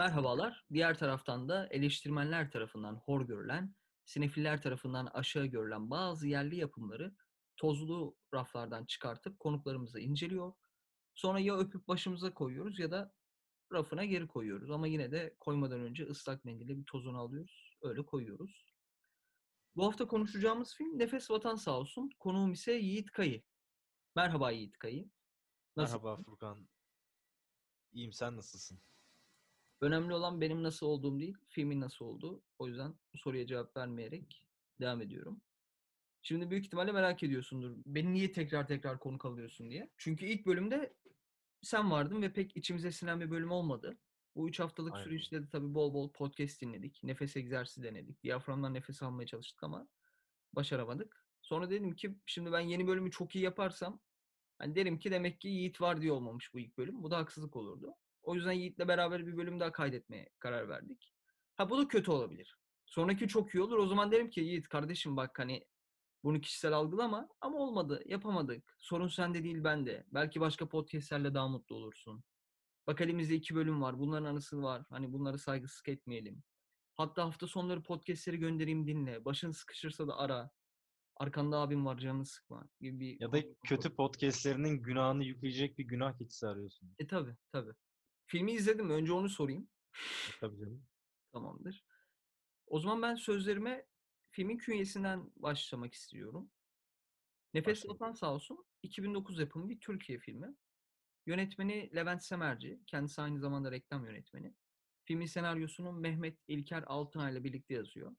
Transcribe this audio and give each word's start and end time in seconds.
Merhabalar. 0.00 0.64
Diğer 0.72 0.98
taraftan 0.98 1.48
da 1.48 1.66
eleştirmenler 1.70 2.50
tarafından 2.50 2.96
hor 2.96 3.26
görülen, 3.26 3.74
sinefiller 4.04 4.62
tarafından 4.62 5.06
aşağı 5.06 5.46
görülen 5.46 5.90
bazı 5.90 6.28
yerli 6.28 6.56
yapımları 6.56 7.14
tozlu 7.56 8.16
raflardan 8.34 8.84
çıkartıp 8.84 9.38
konuklarımıza 9.38 10.00
inceliyor. 10.00 10.52
Sonra 11.14 11.40
ya 11.40 11.56
öpüp 11.58 11.88
başımıza 11.88 12.34
koyuyoruz 12.34 12.78
ya 12.78 12.90
da 12.90 13.14
rafına 13.72 14.04
geri 14.04 14.28
koyuyoruz. 14.28 14.70
Ama 14.70 14.86
yine 14.86 15.12
de 15.12 15.36
koymadan 15.40 15.80
önce 15.80 16.04
ıslak 16.06 16.44
mendille 16.44 16.78
bir 16.78 16.84
tozunu 16.84 17.18
alıyoruz. 17.18 17.76
Öyle 17.82 18.02
koyuyoruz. 18.02 18.66
Bu 19.76 19.86
hafta 19.86 20.06
konuşacağımız 20.06 20.74
film 20.74 20.98
Nefes 20.98 21.30
Vatan 21.30 21.56
Sağ 21.56 21.78
olsun. 21.78 22.10
Konuğum 22.18 22.52
ise 22.52 22.72
Yiğit 22.72 23.10
Kayı. 23.10 23.42
Merhaba 24.16 24.50
Yiğit 24.50 24.78
Kayı. 24.78 25.10
Nasıl? 25.76 26.02
Merhaba 26.02 26.22
Furkan. 26.22 26.68
İyiyim 27.92 28.12
sen 28.12 28.36
nasılsın? 28.36 28.80
Önemli 29.80 30.14
olan 30.14 30.40
benim 30.40 30.62
nasıl 30.62 30.86
olduğum 30.86 31.20
değil, 31.20 31.36
filmin 31.48 31.80
nasıl 31.80 32.04
olduğu. 32.04 32.42
O 32.58 32.68
yüzden 32.68 32.94
bu 33.12 33.18
soruya 33.18 33.46
cevap 33.46 33.76
vermeyerek 33.76 34.46
devam 34.80 35.00
ediyorum. 35.00 35.40
Şimdi 36.22 36.50
büyük 36.50 36.64
ihtimalle 36.64 36.92
merak 36.92 37.22
ediyorsundur. 37.22 37.76
Beni 37.86 38.12
niye 38.12 38.32
tekrar 38.32 38.66
tekrar 38.66 38.98
konuk 38.98 39.24
alıyorsun 39.24 39.70
diye. 39.70 39.90
Çünkü 39.96 40.26
ilk 40.26 40.46
bölümde 40.46 40.94
sen 41.62 41.90
vardın 41.90 42.22
ve 42.22 42.32
pek 42.32 42.56
içimize 42.56 42.92
sinen 42.92 43.20
bir 43.20 43.30
bölüm 43.30 43.50
olmadı. 43.50 43.98
Bu 44.36 44.48
üç 44.48 44.60
haftalık 44.60 44.94
Aynen. 44.94 45.04
süreçte 45.04 45.42
de 45.42 45.48
tabii 45.48 45.74
bol 45.74 45.94
bol 45.94 46.12
podcast 46.12 46.60
dinledik. 46.60 47.00
Nefes 47.02 47.36
egzersizi 47.36 47.82
denedik. 47.82 48.22
Diyaframdan 48.22 48.74
nefes 48.74 49.02
almaya 49.02 49.26
çalıştık 49.26 49.62
ama 49.62 49.88
başaramadık. 50.52 51.26
Sonra 51.42 51.70
dedim 51.70 51.96
ki 51.96 52.14
şimdi 52.26 52.52
ben 52.52 52.60
yeni 52.60 52.86
bölümü 52.86 53.10
çok 53.10 53.34
iyi 53.36 53.44
yaparsam 53.44 54.00
hani 54.58 54.74
derim 54.74 54.98
ki 54.98 55.10
demek 55.10 55.40
ki 55.40 55.48
Yiğit 55.48 55.80
var 55.80 56.02
diye 56.02 56.12
olmamış 56.12 56.54
bu 56.54 56.58
ilk 56.58 56.78
bölüm. 56.78 57.02
Bu 57.02 57.10
da 57.10 57.18
haksızlık 57.18 57.56
olurdu. 57.56 57.94
O 58.22 58.34
yüzden 58.34 58.52
Yiğit'le 58.52 58.88
beraber 58.88 59.26
bir 59.26 59.36
bölüm 59.36 59.60
daha 59.60 59.72
kaydetmeye 59.72 60.28
karar 60.38 60.68
verdik. 60.68 61.12
Ha 61.56 61.70
bu 61.70 61.78
da 61.78 61.88
kötü 61.88 62.10
olabilir. 62.10 62.56
Sonraki 62.86 63.28
çok 63.28 63.54
iyi 63.54 63.62
olur. 63.62 63.78
O 63.78 63.86
zaman 63.86 64.12
derim 64.12 64.30
ki 64.30 64.40
Yiğit 64.40 64.68
kardeşim 64.68 65.16
bak 65.16 65.38
hani 65.38 65.66
bunu 66.24 66.40
kişisel 66.40 66.72
algılama 66.72 67.28
ama 67.40 67.58
olmadı. 67.58 68.02
Yapamadık. 68.06 68.76
Sorun 68.78 69.08
sende 69.08 69.44
değil 69.44 69.64
bende. 69.64 70.04
Belki 70.12 70.40
başka 70.40 70.68
podcastlerle 70.68 71.34
daha 71.34 71.48
mutlu 71.48 71.76
olursun. 71.76 72.24
Bak 72.86 73.00
elimizde 73.00 73.34
iki 73.34 73.54
bölüm 73.54 73.82
var. 73.82 73.98
Bunların 73.98 74.24
anısı 74.24 74.62
var. 74.62 74.82
Hani 74.90 75.12
bunları 75.12 75.38
saygısızlık 75.38 75.88
etmeyelim. 75.88 76.42
Hatta 76.96 77.24
hafta 77.24 77.46
sonları 77.46 77.82
podcastleri 77.82 78.36
göndereyim 78.36 78.86
dinle. 78.86 79.24
Başın 79.24 79.50
sıkışırsa 79.50 80.08
da 80.08 80.18
ara. 80.18 80.50
Arkanda 81.16 81.58
abim 81.58 81.86
var 81.86 81.98
canını 81.98 82.26
sıkma. 82.26 82.68
Gibi 82.80 83.00
bir 83.00 83.20
Ya 83.20 83.32
da 83.32 83.38
kötü 83.64 83.94
podcastlerinin 83.94 84.82
günahını 84.82 85.24
yükleyecek 85.24 85.78
bir 85.78 85.84
günah 85.84 86.18
keçisi 86.18 86.46
arıyorsun. 86.46 86.94
E 86.98 87.06
tabi 87.06 87.36
tabi. 87.52 87.70
Filmi 88.30 88.52
izledim? 88.52 88.90
Önce 88.90 89.12
onu 89.12 89.28
sorayım. 89.28 89.68
E, 90.28 90.40
Tabii 90.40 90.58
canım. 90.58 90.86
Tamamdır. 91.32 91.84
O 92.66 92.80
zaman 92.80 93.02
ben 93.02 93.14
sözlerime 93.14 93.86
filmin 94.30 94.58
künyesinden 94.58 95.30
başlamak 95.36 95.94
istiyorum. 95.94 96.50
Nefes 97.54 97.88
Vatan 97.88 98.12
Sağ 98.12 98.34
olsun 98.34 98.64
2009 98.82 99.38
yapımı 99.38 99.68
bir 99.68 99.80
Türkiye 99.80 100.18
filmi. 100.18 100.54
Yönetmeni 101.26 101.90
Levent 101.94 102.24
Semerci. 102.24 102.80
Kendisi 102.86 103.22
aynı 103.22 103.40
zamanda 103.40 103.72
reklam 103.72 104.04
yönetmeni. 104.04 104.54
Filmin 105.04 105.26
senaryosunu 105.26 105.92
Mehmet 105.92 106.38
İlker 106.48 106.84
Altınay 106.86 107.32
ile 107.32 107.44
birlikte 107.44 107.74
yazıyor. 107.74 108.16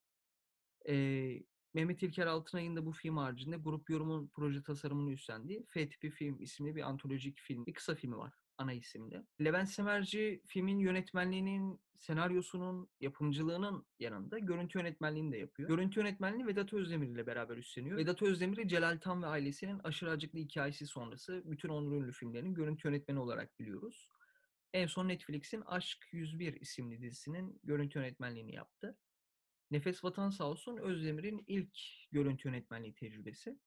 Ee, 0.88 1.42
Mehmet 1.74 2.02
İlker 2.02 2.26
Altınay'ın 2.26 2.76
da 2.76 2.86
bu 2.86 2.92
film 2.92 3.16
haricinde 3.16 3.56
grup 3.56 3.90
yorumun 3.90 4.30
proje 4.34 4.62
tasarımını 4.62 5.12
üstlendiği 5.12 5.66
F 5.68 5.88
tipi 5.88 6.10
film 6.10 6.42
isimli 6.42 6.76
bir 6.76 6.82
antolojik 6.82 7.38
film, 7.38 7.66
bir 7.66 7.74
kısa 7.74 7.94
filmi 7.94 8.16
var 8.16 8.41
ana 8.58 8.72
isimde. 8.72 9.22
Levent 9.40 9.68
Semerci 9.68 10.42
filmin 10.46 10.78
yönetmenliğinin, 10.78 11.80
senaryosunun, 11.98 12.88
yapımcılığının 13.00 13.86
yanında 13.98 14.38
görüntü 14.38 14.78
yönetmenliğini 14.78 15.32
de 15.32 15.38
yapıyor. 15.38 15.68
Görüntü 15.68 16.00
yönetmenliğini 16.00 16.46
Vedat 16.46 16.72
Özdemir 16.72 17.08
ile 17.08 17.26
beraber 17.26 17.56
üstleniyor. 17.56 17.96
Vedat 17.96 18.22
Özdemir'i 18.22 18.68
Celal 18.68 18.98
Tan 19.00 19.22
ve 19.22 19.26
ailesinin 19.26 19.78
aşırı 19.78 20.10
acıklı 20.10 20.38
hikayesi 20.38 20.86
sonrası 20.86 21.42
bütün 21.44 21.68
onur 21.68 21.92
ünlü 21.92 22.12
filmlerinin 22.12 22.54
görüntü 22.54 22.88
yönetmeni 22.88 23.18
olarak 23.18 23.58
biliyoruz. 23.58 24.08
En 24.72 24.86
son 24.86 25.08
Netflix'in 25.08 25.60
Aşk 25.60 26.08
101 26.12 26.60
isimli 26.60 27.02
dizisinin 27.02 27.60
görüntü 27.64 27.98
yönetmenliğini 27.98 28.54
yaptı. 28.54 28.98
Nefes 29.70 30.04
Vatan 30.04 30.30
Sağ 30.30 30.44
olsun 30.44 30.76
Özdemir'in 30.76 31.44
ilk 31.46 31.78
görüntü 32.12 32.48
yönetmenliği 32.48 32.94
tecrübesi. 32.94 33.58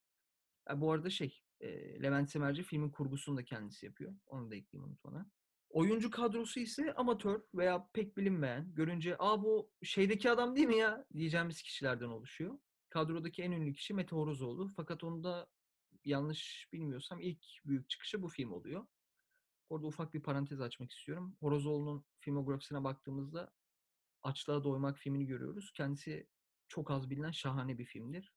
Ha, 0.66 0.82
bu 0.82 0.92
arada 0.92 1.10
şey, 1.10 1.42
e, 1.60 2.02
Levent 2.04 2.32
Semerci 2.32 2.64
filmin 2.64 2.90
kurgusunu 2.90 3.38
da 3.38 3.44
kendisi 3.44 3.86
yapıyor. 3.86 4.16
Onu 4.28 4.52
da 4.52 4.56
ekleyeyim 4.56 4.90
unutmana. 4.90 5.32
Oyuncu 5.70 6.12
kadrosu 6.12 6.60
ise 6.60 6.94
amatör 6.94 7.42
veya 7.54 7.90
pek 7.94 8.18
bilinmeyen, 8.18 8.76
görünce 8.76 9.16
aa 9.20 9.44
bu 9.44 9.72
şeydeki 9.84 10.32
adam 10.32 10.56
değil 10.56 10.68
mi 10.68 10.78
ya 10.78 11.06
diyeceğimiz 11.14 11.62
kişilerden 11.62 12.08
oluşuyor. 12.08 12.60
Kadrodaki 12.90 13.44
en 13.44 13.52
ünlü 13.52 13.74
kişi 13.74 13.94
Mete 13.94 14.16
Horozoğlu. 14.16 14.68
Fakat 14.68 15.04
onu 15.04 15.24
da 15.24 15.48
yanlış 16.06 16.70
bilmiyorsam 16.74 17.20
ilk 17.22 17.46
büyük 17.66 17.90
çıkışı 17.90 18.22
bu 18.22 18.28
film 18.28 18.52
oluyor. 18.52 18.86
Orada 19.70 19.88
ufak 19.88 20.14
bir 20.14 20.22
parantez 20.22 20.62
açmak 20.62 20.92
istiyorum. 20.92 21.38
Horozoğlu'nun 21.40 22.06
filmografisine 22.20 22.84
baktığımızda 22.84 23.52
Açlığa 24.24 24.64
Doymak 24.64 24.98
filmini 24.98 25.26
görüyoruz. 25.26 25.72
Kendisi 25.74 26.28
çok 26.68 26.92
az 26.92 27.10
bilinen 27.10 27.32
şahane 27.32 27.78
bir 27.78 27.86
filmdir. 27.86 28.34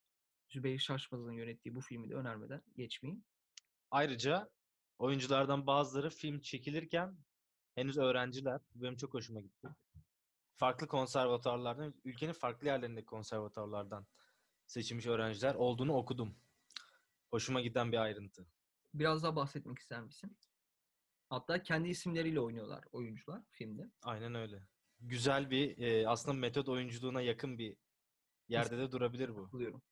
Zübeyir 0.49 0.79
Şaşmaz'ın 0.79 1.33
yönettiği 1.33 1.75
bu 1.75 1.81
filmi 1.81 2.11
de 2.11 2.15
önermeden 2.15 2.63
geçmeyeyim. 2.77 3.25
Ayrıca 3.91 4.51
oyunculardan 4.99 5.67
bazıları 5.67 6.11
film 6.11 6.41
çekilirken 6.41 7.19
henüz 7.75 7.99
öğrenciler. 7.99 8.61
Bu 8.75 8.83
benim 8.83 8.97
çok 8.97 9.15
hoşuma 9.15 9.41
gitti. 9.41 9.69
Farklı 10.57 10.87
konservatuarlardan, 10.87 11.95
ülkenin 12.05 12.33
farklı 12.33 12.67
yerlerindeki 12.67 13.07
konservatuarlardan 13.07 14.07
seçilmiş 14.67 15.07
öğrenciler 15.07 15.55
olduğunu 15.55 15.93
okudum. 15.93 16.37
Hoşuma 17.31 17.61
giden 17.61 17.93
bir 17.93 17.99
ayrıntı. 17.99 18.47
Biraz 18.95 19.23
daha 19.23 19.37
bahsetmek 19.37 19.79
ister 19.79 20.01
misin? 20.01 20.39
Hatta 21.29 21.63
kendi 21.63 21.89
isimleriyle 21.89 22.41
oynuyorlar 22.41 22.85
oyuncular 22.93 23.43
filmde. 23.51 23.91
Aynen 24.03 24.35
öyle. 24.35 24.63
Güzel 25.01 25.51
bir 25.51 25.79
e, 25.79 26.09
aslında 26.09 26.37
metot 26.37 26.69
oyunculuğuna 26.69 27.21
yakın 27.21 27.59
bir 27.59 27.77
yerde 28.49 28.79
de 28.79 28.93
durabilir 28.93 29.37
bu. 29.37 29.53
Buluyorum. 29.53 29.83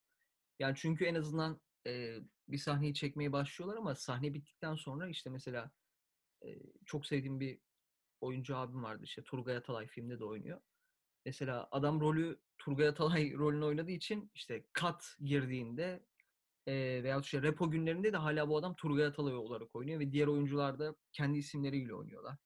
Yani 0.59 0.75
çünkü 0.77 1.05
en 1.05 1.15
azından 1.15 1.61
e, 1.87 2.19
bir 2.49 2.59
sahneyi 2.59 2.95
çekmeye 2.95 3.33
başlıyorlar 3.33 3.77
ama 3.77 3.95
sahne 3.95 4.35
bittikten 4.35 4.75
sonra 4.75 5.09
işte 5.09 5.31
mesela 5.31 5.71
e, 6.45 6.49
çok 6.87 7.07
sevdiğim 7.07 7.41
bir 7.41 7.59
oyuncu 8.21 8.57
abim 8.57 8.83
vardı 8.83 9.05
işte 9.05 9.23
Turgay 9.25 9.57
Atalay 9.57 9.87
filmde 9.87 10.19
de 10.19 10.25
oynuyor. 10.25 10.61
Mesela 11.25 11.69
adam 11.71 12.01
rolü 12.01 12.41
Turgay 12.59 12.89
Atalay 12.89 13.33
rolünü 13.39 13.65
oynadığı 13.65 13.91
için 13.91 14.31
işte 14.35 14.67
kat 14.73 15.17
girdiğinde 15.21 16.07
e, 16.67 17.03
veyahut 17.03 17.25
işte 17.25 17.43
repo 17.43 17.71
günlerinde 17.71 18.13
de 18.13 18.17
hala 18.17 18.49
bu 18.49 18.57
adam 18.57 18.77
Turgay 18.77 19.07
Atalay 19.07 19.35
olarak 19.35 19.77
oynuyor 19.77 20.01
ve 20.01 20.13
diğer 20.13 20.27
oyuncular 20.27 20.79
da 20.79 20.95
kendi 21.13 21.39
isimleriyle 21.39 21.95
oynuyorlar. 21.95 22.37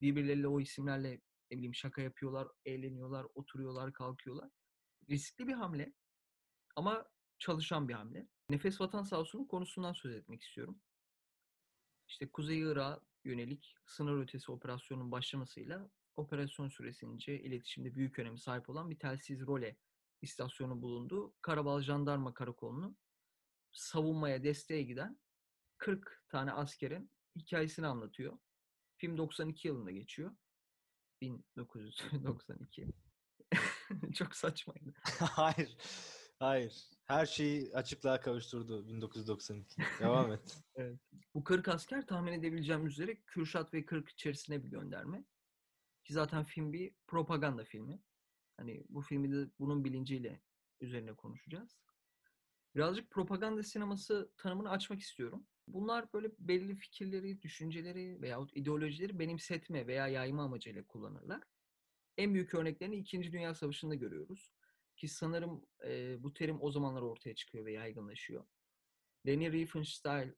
Birbirleriyle 0.00 0.48
o 0.48 0.60
isimlerle 0.60 1.20
ne 1.50 1.56
bileyim 1.56 1.74
şaka 1.74 2.02
yapıyorlar, 2.02 2.48
eğleniyorlar, 2.64 3.26
oturuyorlar, 3.34 3.92
kalkıyorlar. 3.92 4.50
Riskli 5.10 5.48
bir 5.48 5.52
hamle 5.52 5.92
ama 6.76 7.08
çalışan 7.38 7.88
bir 7.88 7.94
hamle. 7.94 8.28
Nefes 8.50 8.80
Vatan 8.80 9.02
Sağ 9.02 9.20
olsun'un 9.20 9.44
konusundan 9.44 9.92
söz 9.92 10.14
etmek 10.14 10.42
istiyorum. 10.42 10.80
İşte 12.08 12.30
Kuzey 12.30 12.60
Irak'a 12.60 13.00
yönelik 13.24 13.74
sınır 13.86 14.22
ötesi 14.22 14.52
operasyonun 14.52 15.12
başlamasıyla 15.12 15.90
operasyon 16.16 16.68
süresince 16.68 17.40
iletişimde 17.40 17.94
büyük 17.94 18.18
öneme 18.18 18.38
sahip 18.38 18.70
olan 18.70 18.90
bir 18.90 18.98
telsiz 18.98 19.46
role 19.46 19.76
istasyonu 20.22 20.82
bulundu. 20.82 21.34
Karabal 21.42 21.80
Jandarma 21.80 22.34
Karakolu'nu 22.34 22.96
savunmaya 23.72 24.42
desteğe 24.44 24.82
giden 24.82 25.18
40 25.78 26.24
tane 26.28 26.52
askerin 26.52 27.10
hikayesini 27.36 27.86
anlatıyor. 27.86 28.38
Film 28.96 29.18
92 29.18 29.68
yılında 29.68 29.90
geçiyor. 29.90 30.36
1992. 31.22 32.88
Çok 34.14 34.36
saçmaydı. 34.36 34.94
Hayır. 35.20 35.76
Hayır. 36.38 36.97
Her 37.08 37.26
şeyi 37.26 37.74
açıklığa 37.74 38.20
kavuşturdu 38.20 38.88
1992. 38.88 39.82
Devam 40.00 40.32
et. 40.32 40.58
Bu 41.34 41.44
40 41.44 41.68
asker 41.68 42.06
tahmin 42.06 42.32
edebileceğim 42.32 42.86
üzere 42.86 43.16
Kürşat 43.26 43.74
ve 43.74 43.86
40 43.86 44.08
içerisine 44.08 44.64
bir 44.64 44.68
gönderme. 44.68 45.24
Ki 46.04 46.12
zaten 46.12 46.44
film 46.44 46.72
bir 46.72 46.94
propaganda 47.06 47.64
filmi. 47.64 48.02
Hani 48.56 48.84
bu 48.88 49.00
filmi 49.00 49.32
de 49.32 49.50
bunun 49.58 49.84
bilinciyle 49.84 50.42
üzerine 50.80 51.14
konuşacağız. 51.14 51.78
Birazcık 52.74 53.10
propaganda 53.10 53.62
sineması 53.62 54.32
tanımını 54.36 54.70
açmak 54.70 55.00
istiyorum. 55.00 55.46
Bunlar 55.68 56.12
böyle 56.12 56.30
belirli 56.38 56.76
fikirleri, 56.76 57.42
düşünceleri 57.42 58.22
veyahut 58.22 58.56
ideolojileri 58.56 59.18
benimsetme 59.18 59.86
veya 59.86 60.08
yayma 60.08 60.44
amacıyla 60.44 60.86
kullanırlar. 60.86 61.42
En 62.16 62.34
büyük 62.34 62.54
örneklerini 62.54 62.96
İkinci 62.96 63.32
Dünya 63.32 63.54
Savaşı'nda 63.54 63.94
görüyoruz. 63.94 64.52
Ki 64.98 65.08
sanırım 65.08 65.66
e, 65.84 66.22
bu 66.22 66.34
terim 66.34 66.58
o 66.62 66.70
zamanlar 66.70 67.02
ortaya 67.02 67.34
çıkıyor 67.34 67.64
ve 67.64 67.72
yaygınlaşıyor. 67.72 68.46
Leni 69.26 69.52
Riefenstahl 69.52 70.34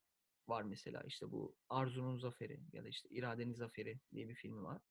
var 0.49 0.63
mesela 0.63 1.03
işte 1.03 1.33
bu 1.33 1.57
Arzu'nun 1.69 2.19
Zaferi 2.19 2.61
ya 2.73 2.85
da 2.85 2.89
işte 2.89 3.09
İradenin 3.09 3.55
Zaferi 3.55 4.01
diye 4.13 4.29
bir 4.29 4.35
filmi 4.35 4.63
var. 4.63 4.83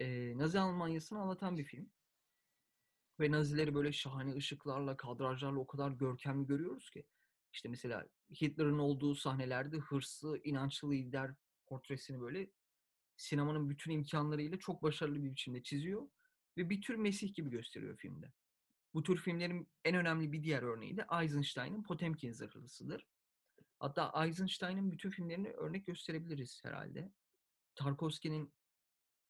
eee, 0.00 0.38
Nazi 0.38 0.60
Almanyası'nı 0.60 1.20
anlatan 1.20 1.58
bir 1.58 1.64
film. 1.64 1.90
Ve 3.20 3.30
Nazileri 3.30 3.74
böyle 3.74 3.92
şahane 3.92 4.34
ışıklarla, 4.34 4.96
kadrajlarla 4.96 5.58
o 5.60 5.66
kadar 5.66 5.90
görkemli 5.90 6.46
görüyoruz 6.46 6.90
ki. 6.90 7.04
İşte 7.52 7.68
mesela 7.68 8.08
Hitler'ın 8.42 8.78
olduğu 8.78 9.14
sahnelerde 9.14 9.76
hırslı, 9.76 10.40
inançlı 10.44 10.90
lider 10.92 11.34
portresini 11.66 12.20
böyle 12.20 12.50
sinemanın 13.16 13.70
bütün 13.70 13.90
imkanlarıyla 13.90 14.58
çok 14.58 14.82
başarılı 14.82 15.22
bir 15.22 15.30
biçimde 15.30 15.62
çiziyor 15.62 16.08
ve 16.56 16.70
bir 16.70 16.82
tür 16.82 16.94
Mesih 16.94 17.34
gibi 17.34 17.50
gösteriyor 17.50 17.96
filmde. 17.96 18.32
Bu 18.94 19.02
tür 19.02 19.16
filmlerin 19.16 19.68
en 19.84 19.94
önemli 19.94 20.32
bir 20.32 20.42
diğer 20.42 20.62
örneği 20.62 20.96
de 20.96 21.06
Eisenstein'ın 21.22 21.82
Potemkin 21.82 22.32
zırhlısıdır. 22.32 23.06
Hatta 23.78 24.24
Eisenstein'ın 24.24 24.92
bütün 24.92 25.10
filmlerini 25.10 25.48
örnek 25.48 25.86
gösterebiliriz 25.86 26.60
herhalde. 26.64 27.12
Tarkovski'nin 27.74 28.54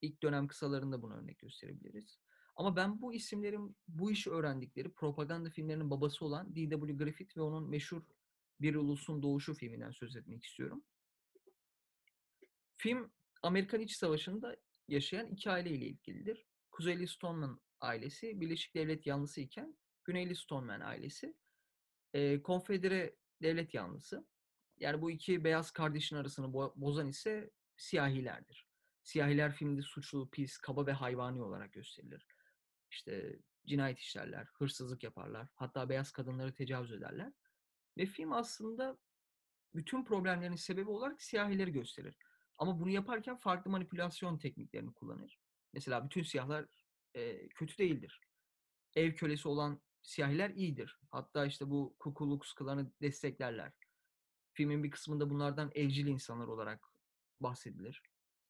ilk 0.03 0.23
dönem 0.23 0.49
kısalarında 0.49 1.03
bunu 1.03 1.15
örnek 1.15 1.39
gösterebiliriz. 1.39 2.19
Ama 2.57 2.77
ben 2.77 3.01
bu 3.01 3.15
isimlerin 3.15 3.77
bu 3.89 4.11
işi 4.11 4.31
öğrendikleri 4.31 4.93
propaganda 4.93 5.51
filmlerinin 5.51 5.91
babası 5.91 6.25
olan 6.25 6.57
D.W. 6.57 6.97
Griffith 6.97 7.37
ve 7.37 7.41
onun 7.41 7.71
meşhur 7.71 8.03
Bir 8.61 8.75
Ulusun 8.75 9.23
Doğuşu 9.23 9.55
filminden 9.55 9.91
söz 9.91 10.17
etmek 10.17 10.45
istiyorum. 10.45 10.85
Film 12.77 13.13
Amerikan 13.43 13.81
İç 13.81 13.97
Savaşı'nda 13.97 14.57
yaşayan 14.89 15.27
iki 15.27 15.51
aileyle 15.51 15.87
ilgilidir. 15.87 16.47
Kuzeyli 16.71 17.09
Stoneman 17.09 17.61
ailesi 17.85 18.41
Birleşik 18.41 18.75
Devlet 18.75 19.07
yanlısı 19.07 19.41
iken 19.41 19.77
Güneyli 20.05 20.37
Stoneman 20.37 20.81
ailesi 20.81 21.35
e, 22.13 22.43
konfedere 22.43 23.17
devlet 23.43 23.75
yanlısı. 23.75 24.27
Yani 24.77 25.03
bu 25.03 25.11
iki 25.11 25.45
beyaz 25.45 25.71
kardeşin 25.71 26.17
arasını 26.17 26.47
bo- 26.47 26.73
bozan 26.77 27.09
ise 27.09 27.51
siyahilerdir. 27.77 28.69
Siyahiler 29.03 29.53
filmde 29.53 29.83
suçlu, 29.83 30.31
pis, 30.31 30.57
kaba 30.57 30.87
ve 30.87 30.93
hayvani 30.93 31.43
olarak 31.43 31.73
gösterilir. 31.73 32.27
İşte 32.91 33.39
cinayet 33.67 33.99
işlerler, 33.99 34.47
hırsızlık 34.59 35.03
yaparlar, 35.03 35.49
hatta 35.55 35.89
beyaz 35.89 36.13
kadınları 36.13 36.55
tecavüz 36.55 36.93
ederler. 36.93 37.33
Ve 37.97 38.07
film 38.07 38.33
aslında 38.33 38.99
bütün 39.75 40.05
problemlerin 40.05 40.57
sebebi 40.57 40.91
olarak 40.91 41.23
siyahileri 41.23 41.73
gösterir. 41.73 42.19
Ama 42.59 42.81
bunu 42.81 42.91
yaparken 42.91 43.37
farklı 43.37 43.71
manipülasyon 43.71 44.39
tekniklerini 44.39 44.93
kullanır. 44.93 45.39
Mesela 45.73 46.05
bütün 46.05 46.23
siyahlar 46.23 46.67
e, 47.15 47.49
kötü 47.49 47.79
değildir. 47.79 48.21
Ev 48.95 49.15
kölesi 49.15 49.49
olan 49.49 49.81
siyahiler 50.03 50.51
iyidir. 50.51 50.99
Hatta 51.11 51.47
işte 51.47 51.71
bu 51.71 51.97
Ku 51.99 52.15
Klux 52.15 52.55
Klan'ı 52.55 52.93
desteklerler. 53.03 53.73
Filmin 54.53 54.85
bir 54.85 54.91
kısmında 54.91 55.31
bunlardan 55.31 55.71
evcil 55.75 56.07
insanlar 56.07 56.47
olarak 56.47 56.85
bahsedilir. 57.41 58.03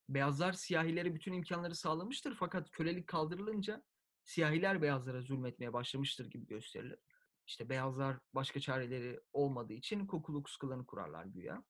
Beyazlar 0.08 0.52
siyahilere 0.52 1.14
bütün 1.14 1.32
imkanları 1.32 1.74
sağlamıştır 1.74 2.34
fakat 2.34 2.70
kölelik 2.70 3.06
kaldırılınca 3.06 3.84
siyahiler 4.24 4.82
beyazlara 4.82 5.20
zulmetmeye 5.20 5.72
başlamıştır 5.72 6.30
gibi 6.30 6.46
gösterilir. 6.46 6.98
İşte 7.46 7.68
beyazlar 7.68 8.18
başka 8.34 8.60
çareleri 8.60 9.20
olmadığı 9.32 9.72
için 9.72 10.06
Ku 10.06 10.22
Klux 10.22 10.56
Klan'ı 10.56 10.86
kurarlar 10.86 11.24
güya. 11.24 11.64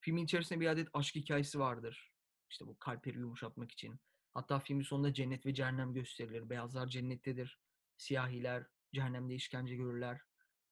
Filmin 0.00 0.24
içerisinde 0.24 0.60
bir 0.60 0.66
adet 0.66 0.88
aşk 0.92 1.14
hikayesi 1.14 1.58
vardır. 1.58 2.12
İşte 2.50 2.66
bu 2.66 2.78
kalpleri 2.78 3.18
yumuşatmak 3.18 3.70
için. 3.70 4.00
Hatta 4.34 4.58
filmin 4.58 4.82
sonunda 4.82 5.14
cennet 5.14 5.46
ve 5.46 5.54
cehennem 5.54 5.94
gösterilir. 5.94 6.50
Beyazlar 6.50 6.86
cennettedir. 6.86 7.58
Siyahiler 7.96 8.66
cehennemde 8.94 9.34
işkence 9.34 9.76
görürler. 9.76 10.20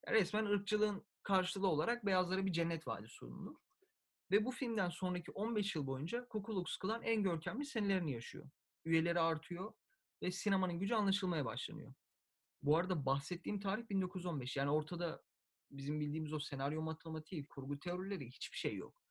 Yani 0.07 0.17
resmen 0.17 0.45
ırkçılığın 0.45 1.07
karşılığı 1.23 1.69
olarak 1.69 2.07
beyazlara 2.07 2.47
bir 2.47 2.53
cennet 2.53 2.87
vaadi 2.87 3.09
sunulur. 3.09 3.57
Ve 4.31 4.45
bu 4.45 4.51
filmden 4.51 4.89
sonraki 4.89 5.31
15 5.31 5.77
yıl 5.77 5.87
boyunca 5.87 6.29
Ku 6.29 6.43
Klux 6.43 6.77
Klan 6.77 7.03
en 7.03 7.23
görkemli 7.23 7.65
senelerini 7.65 8.13
yaşıyor. 8.13 8.51
Üyeleri 8.85 9.21
artıyor 9.21 9.73
ve 10.23 10.33
sinemanın 10.33 10.81
gücü 10.81 10.95
anlaşılmaya 10.95 11.45
başlanıyor. 11.45 11.95
Bu 12.63 12.77
arada 12.77 13.07
bahsettiğim 13.07 13.61
tarih 13.61 13.89
1915. 13.89 14.57
Yani 14.57 14.71
ortada 14.71 15.23
bizim 15.71 16.01
bildiğimiz 16.01 16.33
o 16.33 16.39
senaryo 16.39 16.83
matematiği, 16.83 17.47
kurgu 17.47 17.79
teorileri 17.79 18.27
hiçbir 18.27 18.57
şey 18.57 18.77
yok. 18.77 19.03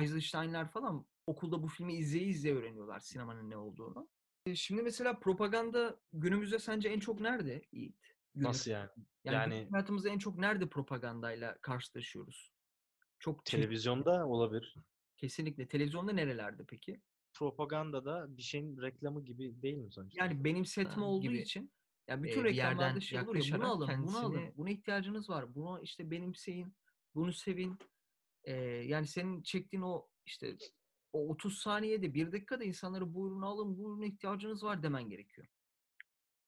Eisenstein'ler 0.00 0.70
falan 0.70 1.06
okulda 1.26 1.62
bu 1.62 1.68
filmi 1.68 1.94
izleye 1.94 2.24
izleye 2.24 2.54
öğreniyorlar 2.54 3.00
sinemanın 3.00 3.50
ne 3.50 3.56
olduğunu. 3.56 4.08
E, 4.46 4.54
Şimdi 4.54 4.82
mesela 4.82 5.18
propaganda 5.18 6.00
günümüzde 6.12 6.58
sence 6.58 6.88
en 6.88 7.00
çok 7.00 7.20
nerede 7.20 7.62
Yiğit? 7.72 7.96
Günümüz- 8.34 8.48
Nasıl 8.48 8.70
yani? 8.70 8.88
Yani, 9.24 9.34
Yani- 9.54 9.68
hayatımızda 9.70 10.08
en 10.08 10.18
çok 10.18 10.38
nerede 10.38 10.68
propagandayla 10.68 11.58
karşılaşıyoruz? 11.58 12.52
Çok 13.18 13.44
Televizyonda 13.44 14.26
olabilir. 14.26 14.74
kesinlikle. 15.16 15.68
Televizyonda 15.68 16.12
nerelerde 16.12 16.64
peki? 16.68 17.00
Propagandada 17.34 18.36
bir 18.36 18.42
şeyin 18.42 18.80
reklamı 18.82 19.24
gibi 19.24 19.62
değil 19.62 19.76
mi 19.76 19.92
sonuçta? 19.92 20.24
Yani 20.24 20.44
benimsetme 20.44 20.92
Ha, 20.92 21.04
olduğu 21.04 21.22
gibi. 21.22 21.38
için 21.38 21.72
yani 22.08 22.22
bütün 22.22 22.44
bir 22.44 22.48
reklamlarda 22.48 23.00
şey 23.00 23.20
olur 23.20 23.34
ya 23.36 23.56
bunu 23.58 23.66
alın, 23.70 23.88
bunu 24.06 24.18
alın, 24.18 24.34
kendisini- 24.36 24.56
buna 24.56 24.70
ihtiyacınız 24.70 25.30
var, 25.30 25.54
bunu 25.54 25.80
işte 25.82 26.10
benimseyin, 26.10 26.74
bunu 27.14 27.32
sevin. 27.32 27.78
Ee, 28.44 28.52
yani 28.62 29.06
senin 29.06 29.42
çektiğin 29.42 29.82
o 29.82 30.08
işte 30.26 30.56
o 31.12 31.28
30 31.28 31.58
saniyede, 31.58 32.14
bir 32.14 32.32
dakikada 32.32 32.64
insanlara 32.64 33.14
bu 33.14 33.28
ürünü 33.28 33.46
alın, 33.46 33.78
bu 33.78 33.92
ürüne 33.92 34.06
ihtiyacınız 34.06 34.64
var 34.64 34.82
demen 34.82 35.08
gerekiyor. 35.08 35.46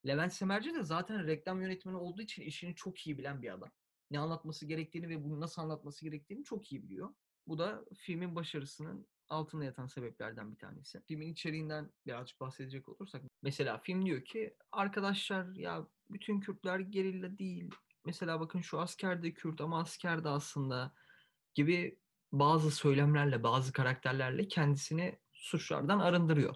Levent 0.07 0.33
Semerci 0.33 0.73
de 0.73 0.83
zaten 0.83 1.27
reklam 1.27 1.61
yönetmeni 1.61 1.97
olduğu 1.97 2.21
için 2.21 2.41
işini 2.41 2.75
çok 2.75 3.07
iyi 3.07 3.17
bilen 3.17 3.41
bir 3.41 3.53
adam. 3.53 3.71
Ne 4.11 4.19
anlatması 4.19 4.65
gerektiğini 4.65 5.09
ve 5.09 5.23
bunu 5.23 5.39
nasıl 5.39 5.61
anlatması 5.61 6.05
gerektiğini 6.05 6.43
çok 6.43 6.71
iyi 6.71 6.83
biliyor. 6.83 7.13
Bu 7.47 7.57
da 7.57 7.85
filmin 7.97 8.35
başarısının 8.35 9.07
altında 9.29 9.65
yatan 9.65 9.87
sebeplerden 9.87 10.51
bir 10.51 10.57
tanesi. 10.57 11.01
Filmin 11.01 11.31
içeriğinden 11.31 11.91
birazcık 12.05 12.39
bahsedecek 12.39 12.89
olursak. 12.89 13.21
Mesela 13.41 13.77
film 13.77 14.05
diyor 14.05 14.25
ki 14.25 14.55
arkadaşlar 14.71 15.55
ya 15.55 15.87
bütün 16.09 16.39
Kürtler 16.39 16.79
gerilla 16.79 17.37
değil. 17.37 17.69
Mesela 18.05 18.39
bakın 18.39 18.61
şu 18.61 18.79
asker 18.79 19.23
de 19.23 19.33
Kürt 19.33 19.61
ama 19.61 19.79
asker 19.81 20.23
de 20.23 20.29
aslında 20.29 20.93
gibi 21.53 21.99
bazı 22.33 22.71
söylemlerle, 22.71 23.43
bazı 23.43 23.73
karakterlerle 23.73 24.47
kendisini 24.47 25.19
suçlardan 25.33 25.99
arındırıyor. 25.99 26.55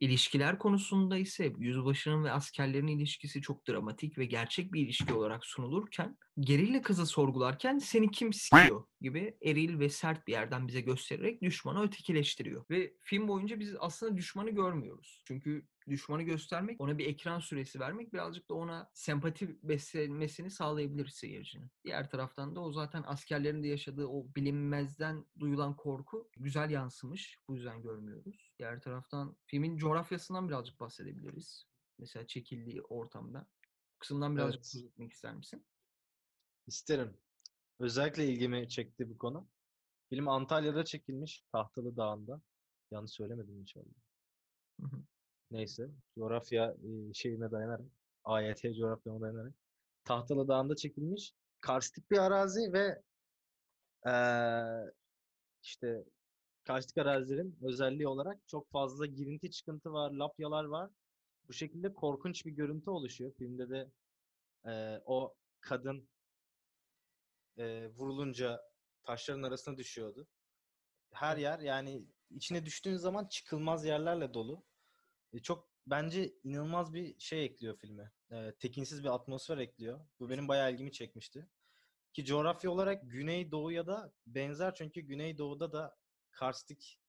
İlişkiler 0.00 0.58
konusunda 0.58 1.16
ise 1.16 1.52
yüzbaşının 1.58 2.24
ve 2.24 2.32
askerlerin 2.32 2.86
ilişkisi 2.86 3.40
çok 3.40 3.68
dramatik 3.68 4.18
ve 4.18 4.24
gerçek 4.24 4.72
bir 4.72 4.80
ilişki 4.80 5.14
olarak 5.14 5.46
sunulurken 5.46 6.18
gerilla 6.40 6.82
kızı 6.82 7.06
sorgularken 7.06 7.78
seni 7.78 8.10
kim 8.10 8.32
sikiyor 8.32 8.84
gibi 9.00 9.36
eril 9.42 9.78
ve 9.78 9.88
sert 9.88 10.26
bir 10.26 10.32
yerden 10.32 10.68
bize 10.68 10.80
göstererek 10.80 11.42
düşmanı 11.42 11.82
ötekileştiriyor. 11.82 12.64
Ve 12.70 12.92
film 13.00 13.28
boyunca 13.28 13.60
biz 13.60 13.74
aslında 13.78 14.16
düşmanı 14.16 14.50
görmüyoruz. 14.50 15.22
Çünkü 15.26 15.66
düşmanı 15.88 16.22
göstermek, 16.22 16.80
ona 16.80 16.98
bir 16.98 17.06
ekran 17.06 17.38
süresi 17.40 17.80
vermek 17.80 18.12
birazcık 18.12 18.48
da 18.50 18.54
ona 18.54 18.90
sempati 18.94 19.58
beslenmesini 19.62 20.50
sağlayabilir 20.50 21.06
seyircinin. 21.06 21.70
Diğer 21.84 22.10
taraftan 22.10 22.56
da 22.56 22.60
o 22.60 22.72
zaten 22.72 23.04
askerlerin 23.06 23.62
de 23.62 23.68
yaşadığı 23.68 24.06
o 24.06 24.26
bilinmezden 24.36 25.26
duyulan 25.38 25.76
korku 25.76 26.30
güzel 26.36 26.70
yansımış. 26.70 27.38
Bu 27.48 27.54
yüzden 27.54 27.82
görmüyoruz. 27.82 28.52
Diğer 28.58 28.80
taraftan 28.80 29.36
filmin 29.46 29.76
coğrafyasından 29.76 30.48
birazcık 30.48 30.80
bahsedebiliriz. 30.80 31.66
Mesela 31.98 32.26
çekildiği 32.26 32.82
ortamda. 32.82 33.46
Bu 33.94 33.98
kısımdan 33.98 34.36
birazcık 34.36 34.58
Evet. 34.58 34.66
söz 34.66 34.84
etmek 34.84 35.12
ister 35.12 35.34
misin? 35.34 35.66
İsterim. 36.66 37.16
Özellikle 37.80 38.26
ilgimi 38.28 38.68
çekti 38.68 39.10
bu 39.10 39.18
konu. 39.18 39.48
Film 40.08 40.28
Antalya'da 40.28 40.84
çekilmiş. 40.84 41.44
Tahtalı 41.52 41.96
Dağı'nda. 41.96 42.42
Yanlış 42.90 43.10
söylemedim 43.10 43.60
inşallah. 43.60 43.94
Hı 44.80 44.86
hı. 44.86 45.02
Neyse. 45.52 45.90
Coğrafya 46.18 46.74
e, 47.10 47.14
şeyime 47.14 47.50
dayanarak, 47.50 47.86
AYT 48.24 48.74
coğrafyama 48.74 49.20
dayanarak. 49.20 49.54
Tahtalı 50.04 50.48
Dağı'nda 50.48 50.76
çekilmiş. 50.76 51.32
Karstik 51.60 52.10
bir 52.10 52.18
arazi 52.18 52.72
ve 52.72 53.02
eee, 54.06 54.92
işte 55.62 56.04
karstik 56.64 56.98
arazilerin 56.98 57.58
özelliği 57.62 58.08
olarak 58.08 58.48
çok 58.48 58.70
fazla 58.72 59.06
girinti 59.06 59.50
çıkıntı 59.50 59.92
var, 59.92 60.10
lapyalar 60.12 60.64
var. 60.64 60.90
Bu 61.48 61.52
şekilde 61.52 61.94
korkunç 61.94 62.46
bir 62.46 62.52
görüntü 62.52 62.90
oluşuyor. 62.90 63.32
Filmde 63.38 63.70
de 63.70 63.92
eee, 64.66 65.02
o 65.06 65.34
kadın 65.60 66.08
eee, 67.56 67.88
vurulunca 67.88 68.60
taşların 69.04 69.42
arasına 69.42 69.76
düşüyordu. 69.78 70.26
Her 71.12 71.36
yer 71.36 71.60
yani 71.60 72.06
içine 72.30 72.66
düştüğün 72.66 72.96
zaman 72.96 73.26
çıkılmaz 73.26 73.84
yerlerle 73.86 74.34
dolu. 74.34 74.64
E, 75.32 75.38
çok 75.38 75.68
bence 75.86 76.34
inanılmaz 76.44 76.94
bir 76.94 77.20
şey 77.20 77.44
ekliyor 77.44 77.76
filme. 77.76 78.12
E, 78.30 78.52
tekinsiz 78.58 79.04
bir 79.04 79.14
atmosfer 79.14 79.58
ekliyor. 79.58 80.00
Bu 80.20 80.30
benim 80.30 80.48
bayağı 80.48 80.72
ilgimi 80.72 80.92
çekmişti. 80.92 81.48
Ki 82.12 82.24
coğrafya 82.24 82.70
olarak 82.70 83.02
Güneydoğu'ya 83.10 83.86
da 83.86 84.12
benzer 84.26 84.74
çünkü 84.74 85.00
Güneydoğu'da 85.00 85.72
da 85.72 85.96
karstik 86.30 87.00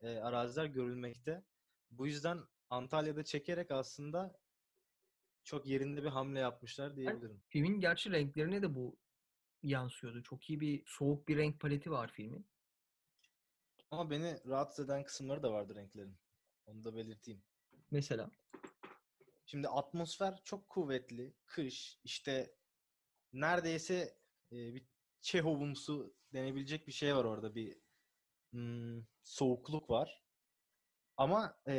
e, 0.00 0.08
araziler 0.08 0.64
görülmekte. 0.64 1.44
Bu 1.90 2.06
yüzden 2.06 2.38
Antalya'da 2.70 3.24
çekerek 3.24 3.70
aslında 3.70 4.40
çok 5.44 5.66
yerinde 5.66 6.02
bir 6.02 6.08
hamle 6.08 6.38
yapmışlar 6.38 6.96
diyebilirim. 6.96 7.42
Filmin 7.48 7.80
gerçi 7.80 8.10
renklerine 8.10 8.62
de 8.62 8.74
bu 8.74 8.96
yansıyordu. 9.62 10.22
Çok 10.22 10.50
iyi 10.50 10.60
bir 10.60 10.82
soğuk 10.86 11.28
bir 11.28 11.36
renk 11.36 11.60
paleti 11.60 11.90
var 11.90 12.12
filmin. 12.12 12.46
Ama 13.90 14.10
beni 14.10 14.38
rahatsız 14.46 14.84
eden 14.84 15.04
kısımları 15.04 15.42
da 15.42 15.52
vardı 15.52 15.74
renklerin. 15.74 16.18
Onu 16.66 16.84
da 16.84 16.96
belirteyim. 16.96 17.42
Mesela. 17.90 18.30
Şimdi 19.46 19.68
atmosfer 19.68 20.40
çok 20.44 20.68
kuvvetli. 20.68 21.34
Kış 21.46 21.98
işte 22.04 22.54
neredeyse 23.32 24.18
e, 24.52 24.74
bir 24.74 24.86
Çehovumsu 25.20 26.14
denebilecek 26.32 26.86
bir 26.86 26.92
şey 26.92 27.16
var 27.16 27.24
orada. 27.24 27.54
Bir 27.54 27.78
hmm, 28.52 29.02
soğukluk 29.22 29.90
var. 29.90 30.22
Ama 31.16 31.60
e, 31.68 31.74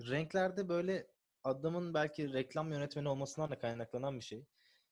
renklerde 0.00 0.68
böyle 0.68 1.10
adamın 1.44 1.94
belki 1.94 2.32
reklam 2.32 2.72
yönetmeni 2.72 3.08
olmasından 3.08 3.50
da 3.50 3.58
kaynaklanan 3.58 4.18
bir 4.18 4.24
şey. 4.24 4.46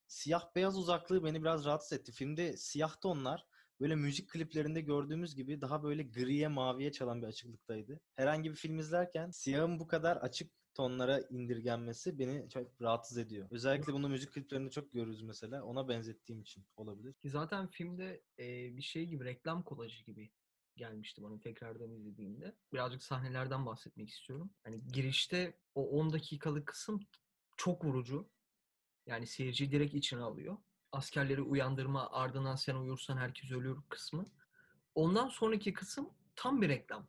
Siyah 0.06 0.54
beyaz 0.54 0.78
uzaklığı 0.78 1.24
beni 1.24 1.42
biraz 1.42 1.64
rahatsız 1.64 1.92
etti. 1.98 2.12
Filmde 2.12 2.56
siyah 2.56 3.00
tonlar 3.00 3.46
böyle 3.80 3.94
müzik 3.94 4.30
kliplerinde 4.30 4.80
gördüğümüz 4.80 5.34
gibi 5.34 5.60
daha 5.60 5.82
böyle 5.82 6.02
griye 6.02 6.48
maviye 6.48 6.92
çalan 6.92 7.22
bir 7.22 7.26
açıklıktaydı. 7.26 8.00
Herhangi 8.14 8.50
bir 8.50 8.56
film 8.56 8.78
izlerken 8.78 9.30
siyahın 9.30 9.78
bu 9.78 9.86
kadar 9.88 10.16
açık 10.16 10.52
tonlara 10.74 11.20
indirgenmesi 11.30 12.18
beni 12.18 12.48
çok 12.50 12.82
rahatsız 12.82 13.18
ediyor. 13.18 13.48
Özellikle 13.50 13.92
bunu 13.92 14.08
müzik 14.08 14.32
kliplerinde 14.32 14.70
çok 14.70 14.92
görürüz 14.92 15.22
mesela. 15.22 15.64
Ona 15.64 15.88
benzettiğim 15.88 16.40
için 16.40 16.64
olabilir. 16.76 17.14
Zaten 17.24 17.66
filmde 17.66 18.22
e, 18.38 18.76
bir 18.76 18.82
şey 18.82 19.06
gibi 19.06 19.24
reklam 19.24 19.62
kolajı 19.62 20.04
gibi 20.04 20.30
gelmişti 20.76 21.22
bana 21.22 21.40
tekrardan 21.40 21.90
izlediğimde. 21.90 22.56
Birazcık 22.72 23.02
sahnelerden 23.02 23.66
bahsetmek 23.66 24.08
istiyorum. 24.08 24.50
Hani 24.64 24.86
girişte 24.86 25.58
o 25.74 25.88
10 25.88 26.12
dakikalık 26.12 26.66
kısım 26.66 27.00
çok 27.56 27.84
vurucu. 27.84 28.30
Yani 29.06 29.26
seyirciyi 29.26 29.72
direkt 29.72 29.94
içine 29.94 30.20
alıyor. 30.20 30.56
Askerleri 30.92 31.42
uyandırma 31.42 32.10
ardından 32.10 32.56
sen 32.56 32.74
uyursan 32.74 33.16
herkes 33.16 33.52
ölür 33.52 33.78
kısmı. 33.88 34.26
Ondan 34.94 35.28
sonraki 35.28 35.72
kısım 35.72 36.10
tam 36.36 36.62
bir 36.62 36.68
reklam. 36.68 37.08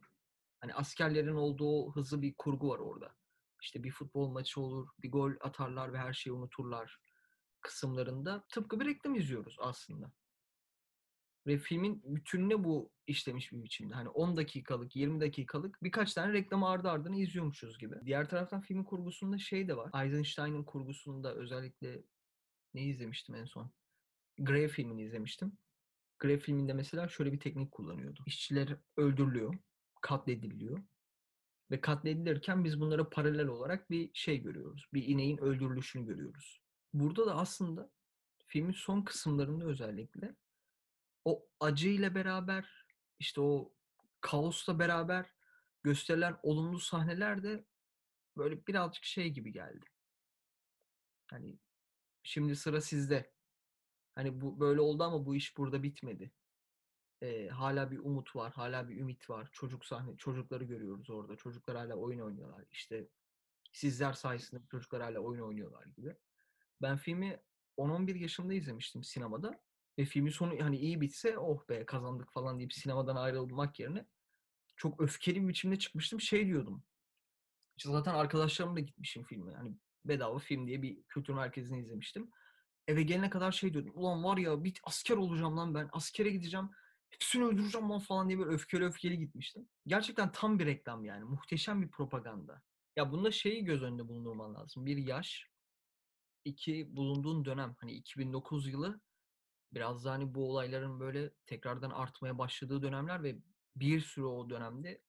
Hani 0.60 0.74
askerlerin 0.74 1.36
olduğu 1.36 1.96
hızlı 1.96 2.22
bir 2.22 2.34
kurgu 2.38 2.70
var 2.70 2.80
orada. 2.80 3.16
İşte 3.62 3.84
bir 3.84 3.92
futbol 3.92 4.30
maçı 4.30 4.62
olur, 4.62 4.88
bir 5.04 5.12
gol 5.12 5.32
atarlar 5.42 5.94
ve 5.94 5.98
her 5.98 6.14
şeyi 6.14 6.34
unuturlar 6.34 7.00
kısımlarında 7.62 8.44
tıpkı 8.50 8.80
bir 8.80 8.86
reklam 8.86 9.16
izliyoruz 9.16 9.56
aslında. 9.60 10.12
Ve 11.48 11.58
filmin 11.58 12.02
bütününe 12.06 12.64
bu 12.64 12.92
işlemiş 13.08 13.52
bir 13.52 13.64
biçimde. 13.64 13.94
Hani 13.94 14.10
10 14.10 14.38
dakikalık, 14.38 14.96
20 14.96 15.22
dakikalık 15.22 15.84
birkaç 15.84 16.14
tane 16.14 16.34
reklam 16.34 16.64
ardı 16.64 16.90
ardına 16.90 17.16
izliyormuşuz 17.16 17.80
gibi. 17.80 17.96
Diğer 18.06 18.30
taraftan 18.30 18.62
filmin 18.62 18.84
kurgusunda 18.84 19.38
şey 19.38 19.68
de 19.68 19.78
var. 19.78 20.06
Eisenstein'ın 20.06 20.64
kurgusunda 20.64 21.36
özellikle 21.36 22.04
ne 22.74 22.84
izlemiştim 22.84 23.36
en 23.36 23.46
son? 23.46 23.72
Grey 24.38 24.68
filmini 24.68 25.04
izlemiştim. 25.04 25.58
Grey 26.20 26.40
filminde 26.40 26.74
mesela 26.74 27.08
şöyle 27.08 27.32
bir 27.32 27.40
teknik 27.40 27.72
kullanıyordu. 27.72 28.24
İşçiler 28.26 28.78
öldürülüyor, 28.98 29.58
katlediliyor. 30.02 30.84
Ve 31.72 31.82
katledilirken 31.82 32.64
biz 32.64 32.80
bunlara 32.80 33.10
paralel 33.10 33.48
olarak 33.48 33.90
bir 33.90 34.10
şey 34.14 34.42
görüyoruz. 34.42 34.88
Bir 34.94 35.08
ineğin 35.08 35.38
öldürülüşünü 35.38 36.06
görüyoruz. 36.06 36.62
Burada 36.94 37.26
da 37.26 37.36
aslında 37.36 37.92
filmin 38.48 38.74
son 38.74 39.02
kısımlarında 39.02 39.66
özellikle 39.66 40.36
o 41.26 41.48
acıyla 41.60 42.16
beraber 42.16 42.86
işte 43.20 43.42
o 43.42 43.74
kaosla 44.22 44.80
beraber 44.80 45.34
gösterilen 45.84 46.38
olumlu 46.44 46.80
sahneler 46.80 47.44
de 47.44 47.66
böyle 48.38 48.68
birazcık 48.68 49.04
şey 49.04 49.30
gibi 49.30 49.52
geldi. 49.52 49.86
Hani 51.28 51.60
şimdi 52.24 52.56
sıra 52.56 52.82
sizde. 52.82 53.32
Hani 54.16 54.42
bu 54.42 54.60
böyle 54.60 54.82
oldu 54.82 55.04
ama 55.04 55.26
bu 55.26 55.36
iş 55.36 55.58
burada 55.58 55.84
bitmedi. 55.84 56.32
Ee, 57.22 57.48
hala 57.48 57.92
bir 57.92 58.00
umut 58.00 58.36
var, 58.36 58.54
hala 58.54 58.90
bir 58.90 58.98
ümit 58.98 59.30
var. 59.30 59.50
Çocuk 59.52 59.86
sahne, 59.86 60.18
çocukları 60.18 60.64
görüyoruz 60.64 61.10
orada. 61.10 61.36
Çocuklar 61.36 61.78
hala 61.78 61.96
oyun 61.96 62.20
oynuyorlar. 62.20 62.66
İşte 62.72 63.08
sizler 63.72 64.14
sayesinde 64.14 64.62
çocuklar 64.72 65.02
hala 65.02 65.20
oyun 65.20 65.42
oynuyorlar 65.42 65.86
gibi. 65.86 66.16
Ben 66.82 66.98
filmi 66.98 67.40
10-11 67.78 68.18
yaşımda 68.18 68.54
izlemiştim 68.54 69.04
sinemada. 69.04 69.62
Ve 69.98 70.06
filmin 70.06 70.32
sonu 70.32 70.64
hani 70.64 70.78
iyi 70.78 71.02
bitse 71.02 71.38
oh 71.38 71.70
be 71.70 71.86
kazandık 71.86 72.32
falan 72.32 72.60
deyip 72.60 72.74
sinemadan 72.74 73.16
ayrılmak 73.16 73.80
yerine 73.80 74.06
çok 74.76 75.02
öfkeli 75.02 75.44
bir 75.44 75.48
biçimde 75.48 75.80
çıkmıştım. 75.80 76.22
Şey 76.22 76.46
diyordum. 76.46 76.84
İşte 77.78 77.92
zaten 77.92 78.14
arkadaşlarımla 78.14 78.80
gitmişim 78.80 79.24
filme. 79.24 79.54
Hani 79.54 79.78
bedava 80.06 80.40
film 80.40 80.68
diye 80.68 80.82
bir 80.82 81.04
kültür 81.04 81.34
merkezini 81.34 81.80
izlemiştim. 81.80 82.32
Eve 82.88 83.04
gelene 83.04 83.30
kadar 83.30 83.52
şey 83.52 83.74
diyordum. 83.74 83.92
Ulan 83.96 84.24
var 84.24 84.38
ya 84.38 84.64
bir 84.64 84.80
asker 84.84 85.18
olacağım 85.18 85.58
lan 85.58 85.76
ben. 85.76 85.90
Askere 85.92 86.30
gideceğim. 86.30 86.70
Hepsini 87.10 87.46
öldüreceğim 87.46 87.90
lan 87.90 88.00
falan 88.00 88.30
diye 88.30 88.40
böyle 88.40 88.50
öfkeli 88.50 88.86
öfkeli 88.86 89.18
gitmiştim. 89.20 89.70
Gerçekten 89.88 90.32
tam 90.32 90.60
bir 90.60 90.66
reklam 90.66 91.06
yani. 91.06 91.24
Muhteşem 91.24 91.82
bir 91.82 91.90
propaganda. 91.92 92.62
Ya 92.96 93.12
bunda 93.12 93.32
şeyi 93.32 93.66
göz 93.66 93.84
önünde 93.84 94.08
bulundurman 94.08 94.56
lazım. 94.56 94.86
Bir 94.86 94.98
yaş, 94.98 95.48
iki 96.46 96.96
bulunduğun 96.96 97.46
dönem. 97.46 97.76
Hani 97.80 97.92
2009 97.94 98.68
yılı 98.68 99.02
biraz 99.74 100.06
da 100.06 100.12
hani 100.12 100.36
bu 100.36 100.50
olayların 100.50 101.00
böyle 101.00 101.34
tekrardan 101.46 101.90
artmaya 101.90 102.38
başladığı 102.38 102.82
dönemler 102.82 103.24
ve 103.24 103.40
bir 103.76 104.02
süre 104.02 104.26
o 104.26 104.50
dönemde 104.50 105.02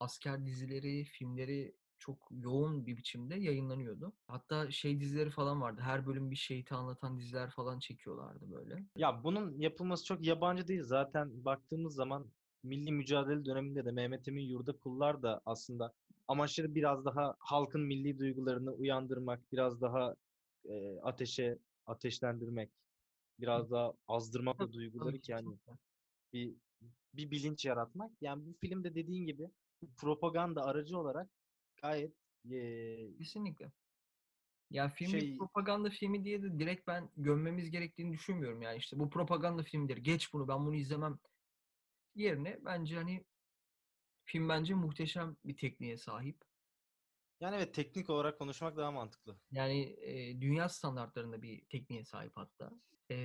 asker 0.00 0.46
dizileri, 0.46 1.04
filmleri 1.04 1.76
çok 1.98 2.28
yoğun 2.30 2.86
bir 2.86 2.96
biçimde 2.96 3.34
yayınlanıyordu. 3.34 4.12
Hatta 4.26 4.70
şey 4.70 5.00
dizileri 5.00 5.30
falan 5.30 5.60
vardı. 5.60 5.80
Her 5.84 6.06
bölüm 6.06 6.30
bir 6.30 6.36
şeyi 6.36 6.64
anlatan 6.70 7.18
diziler 7.18 7.50
falan 7.50 7.78
çekiyorlardı 7.78 8.50
böyle. 8.50 8.84
Ya 8.96 9.24
bunun 9.24 9.58
yapılması 9.58 10.04
çok 10.04 10.26
yabancı 10.26 10.68
değil. 10.68 10.82
Zaten 10.82 11.44
baktığımız 11.44 11.94
zaman 11.94 12.26
milli 12.62 12.92
mücadele 12.92 13.44
döneminde 13.44 13.84
de 13.84 13.90
Mehmet 13.90 14.28
Emin 14.28 14.44
Yurda 14.44 14.72
Kullar 14.72 15.22
da 15.22 15.40
aslında 15.46 15.92
amaçları 16.28 16.74
biraz 16.74 17.04
daha 17.04 17.36
halkın 17.38 17.80
milli 17.80 18.18
duygularını 18.18 18.72
uyandırmak, 18.72 19.52
biraz 19.52 19.80
daha 19.80 20.14
e, 20.64 20.98
ateşe 21.02 21.58
ateşlendirmek, 21.86 22.70
biraz 23.40 23.70
daha 23.70 23.92
azdırmak 24.08 24.60
o 24.60 24.72
duyguları 24.72 25.18
ki 25.18 25.32
yani 25.32 25.58
bir 26.32 26.54
bir 27.14 27.30
bilinç 27.30 27.64
yaratmak. 27.64 28.12
Yani 28.20 28.46
bu 28.46 28.52
filmde 28.52 28.94
dediğin 28.94 29.26
gibi 29.26 29.50
propaganda 29.96 30.64
aracı 30.64 30.98
olarak 30.98 31.28
gayet 31.82 32.14
e, 32.50 33.16
Kesinlikle. 33.18 33.72
Ya 34.70 34.88
film 34.88 35.10
Şey- 35.10 35.20
bir 35.32 35.38
propaganda 35.38 35.90
filmi 35.90 36.24
diye 36.24 36.42
de 36.42 36.58
direkt 36.58 36.86
ben 36.86 37.10
gömmemiz 37.16 37.70
gerektiğini 37.70 38.12
düşünmüyorum. 38.12 38.62
Yani 38.62 38.78
işte 38.78 38.98
bu 38.98 39.10
propaganda 39.10 39.62
filmidir. 39.62 39.96
Geç 39.96 40.32
bunu 40.32 40.48
ben 40.48 40.66
bunu 40.66 40.74
izlemem. 40.74 41.18
Yerine 42.14 42.58
bence 42.64 42.96
hani 42.96 43.24
film 44.24 44.48
bence 44.48 44.74
muhteşem 44.74 45.36
bir 45.44 45.56
tekniğe 45.56 45.96
sahip. 45.96 46.36
yani 47.40 47.56
evet 47.56 47.74
teknik 47.74 48.10
olarak 48.10 48.38
konuşmak 48.38 48.76
daha 48.76 48.90
mantıklı. 48.90 49.36
Yani 49.50 49.82
e, 50.00 50.40
dünya 50.40 50.68
standartlarında 50.68 51.42
bir 51.42 51.64
tekniğe 51.64 52.04
sahip 52.04 52.32
hatta. 52.36 52.70
E, 53.10 53.16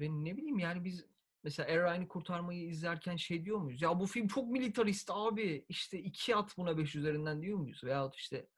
ve 0.00 0.08
ne 0.10 0.36
bileyim 0.36 0.58
yani 0.58 0.84
biz 0.84 1.04
mesela 1.48 1.68
Er 1.68 1.78
Ryan'ı 1.82 2.08
kurtarmayı 2.08 2.68
izlerken 2.68 3.16
şey 3.16 3.44
diyor 3.44 3.58
muyuz? 3.58 3.82
Ya 3.82 4.00
bu 4.00 4.06
film 4.06 4.28
çok 4.28 4.48
militarist 4.50 5.10
abi. 5.12 5.64
İşte 5.68 5.98
iki 5.98 6.36
at 6.36 6.56
buna 6.56 6.78
beş 6.78 6.96
üzerinden 6.96 7.42
diyor 7.42 7.58
muyuz? 7.58 7.84
Veyahut 7.84 8.16
işte 8.16 8.48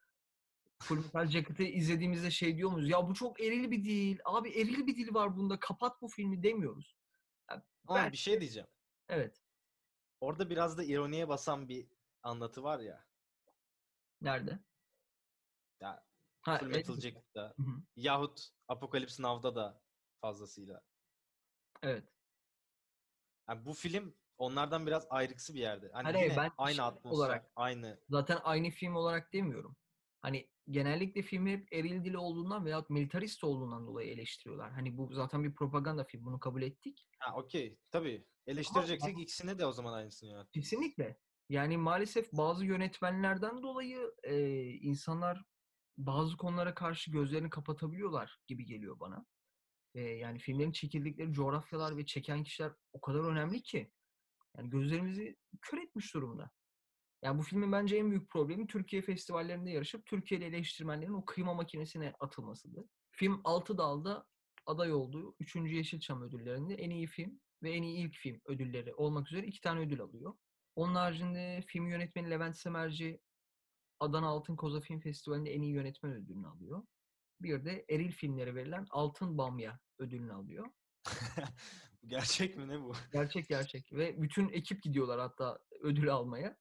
Full 0.81 0.97
Metal 0.97 1.27
Jacket'ı 1.27 1.63
izlediğimizde 1.63 2.31
şey 2.31 2.57
diyor 2.57 2.71
muyuz? 2.71 2.89
Ya 2.89 3.07
bu 3.07 3.13
çok 3.13 3.41
eril 3.41 3.71
bir 3.71 3.83
dil. 3.83 4.19
Abi 4.25 4.49
eril 4.49 4.87
bir 4.87 4.95
dil 4.95 5.13
var 5.13 5.35
bunda. 5.37 5.59
Kapat 5.59 6.01
bu 6.01 6.07
filmi 6.07 6.43
demiyoruz. 6.43 6.97
Ya 7.49 7.63
Ama 7.87 7.97
ben- 7.99 8.11
bir 8.11 8.17
şey 8.17 8.41
diyeceğim. 8.41 8.67
Evet. 9.09 9.41
Orada 10.21 10.49
biraz 10.49 10.77
da 10.77 10.83
ironiye 10.83 11.27
basan 11.27 11.69
bir 11.69 11.87
anlatı 12.23 12.63
var 12.63 12.79
ya. 12.79 13.05
Nerede? 14.21 14.59
Ya 15.79 16.05
Ha, 16.41 16.57
Full 16.57 16.65
evet. 16.65 16.75
Metal 16.75 17.01
Jacket'ta 17.01 17.53
Hı 17.57 17.63
hı. 17.63 17.83
yahut 17.95 18.49
Apocalypse 18.67 19.23
Now'da 19.23 19.55
da 19.55 19.81
fazlasıyla. 20.21 20.81
Evet. 21.83 22.03
Yani 23.49 23.65
bu 23.65 23.73
film 23.73 24.15
onlardan 24.37 24.87
biraz 24.87 25.07
ayrıksı 25.09 25.53
bir 25.53 25.59
yerde. 25.59 25.89
Hani 25.93 26.03
Hayır, 26.03 26.25
yine 26.25 26.37
ben 26.37 26.51
aynı 26.57 26.75
şey 26.75 26.85
atmosfer, 26.85 27.17
olarak- 27.17 27.51
aynı. 27.55 27.99
Zaten 28.09 28.39
aynı 28.43 28.69
film 28.69 28.95
olarak 28.95 29.33
demiyorum. 29.33 29.75
Hani 30.21 30.49
genellikle 30.69 31.21
filmi 31.21 31.51
hep 31.51 31.73
eril 31.73 32.03
dili 32.03 32.17
olduğundan 32.17 32.65
veyahut 32.65 32.89
militarist 32.89 33.43
olduğundan 33.43 33.87
dolayı 33.87 34.11
eleştiriyorlar. 34.11 34.71
Hani 34.71 34.97
bu 34.97 35.13
zaten 35.13 35.43
bir 35.43 35.55
propaganda 35.55 36.03
film. 36.03 36.25
Bunu 36.25 36.39
kabul 36.39 36.61
ettik. 36.61 37.07
Ha 37.19 37.35
okey. 37.35 37.79
Tabii. 37.91 38.27
Eleştireceksek 38.47 39.19
ikisine 39.19 39.59
de 39.59 39.65
o 39.65 39.71
zaman 39.71 39.93
aynısını 39.93 40.29
yönet. 40.29 40.51
Kesinlikle. 40.51 41.17
Yani 41.49 41.77
maalesef 41.77 42.33
bazı 42.33 42.65
yönetmenlerden 42.65 43.63
dolayı 43.63 44.13
e, 44.23 44.63
insanlar 44.63 45.43
bazı 45.97 46.37
konulara 46.37 46.73
karşı 46.73 47.11
gözlerini 47.11 47.49
kapatabiliyorlar 47.49 48.39
gibi 48.47 48.65
geliyor 48.65 48.99
bana. 48.99 49.25
E, 49.95 50.01
yani 50.01 50.39
filmlerin 50.39 50.71
çekildikleri 50.71 51.33
coğrafyalar 51.33 51.97
ve 51.97 52.05
çeken 52.05 52.43
kişiler 52.43 52.71
o 52.93 53.01
kadar 53.01 53.19
önemli 53.19 53.61
ki. 53.61 53.91
Yani 54.57 54.69
gözlerimizi 54.69 55.35
kör 55.61 55.77
etmiş 55.77 56.13
durumda. 56.13 56.51
Yani 57.23 57.39
bu 57.39 57.43
filmin 57.43 57.71
bence 57.71 57.97
en 57.97 58.11
büyük 58.11 58.29
problemi 58.29 58.67
Türkiye 58.67 59.01
festivallerinde 59.01 59.71
yarışıp 59.71 60.05
Türkiye'li 60.05 60.45
eleştirmenlerin 60.45 61.13
o 61.13 61.25
kıyma 61.25 61.53
makinesine 61.53 62.13
atılmasıdır. 62.19 62.85
Film 63.11 63.41
Altı 63.43 63.77
Dal'da 63.77 64.25
aday 64.65 64.93
olduğu 64.93 65.35
3. 65.39 65.55
Yeşilçam 65.55 66.21
ödüllerinde 66.21 66.75
en 66.75 66.89
iyi 66.89 67.07
film 67.07 67.39
ve 67.63 67.71
en 67.71 67.83
iyi 67.83 67.97
ilk 67.97 68.15
film 68.15 68.41
ödülleri 68.45 68.93
olmak 68.93 69.31
üzere 69.31 69.47
iki 69.47 69.61
tane 69.61 69.79
ödül 69.79 70.01
alıyor. 70.01 70.33
Onun 70.75 70.95
haricinde 70.95 71.63
film 71.67 71.87
yönetmeni 71.87 72.29
Levent 72.29 72.57
Semerci 72.57 73.19
Adana 73.99 74.27
Altın 74.27 74.55
Koza 74.55 74.81
Film 74.81 74.99
Festivali'nde 74.99 75.53
en 75.53 75.61
iyi 75.61 75.73
yönetmen 75.73 76.13
ödülünü 76.13 76.47
alıyor. 76.47 76.83
Bir 77.43 77.65
de 77.65 77.85
eril 77.89 78.11
filmlere 78.11 78.55
verilen 78.55 78.87
Altın 78.89 79.37
Bamya 79.37 79.79
ödülünü 79.99 80.33
alıyor. 80.33 80.67
Bu 82.03 82.09
Gerçek 82.09 82.57
mi 82.57 82.67
ne 82.67 82.81
bu? 82.81 82.93
Gerçek 83.13 83.47
gerçek. 83.47 83.93
Ve 83.93 84.21
bütün 84.21 84.49
ekip 84.49 84.83
gidiyorlar 84.83 85.19
hatta 85.19 85.59
ödül 85.81 86.09
almaya. 86.09 86.57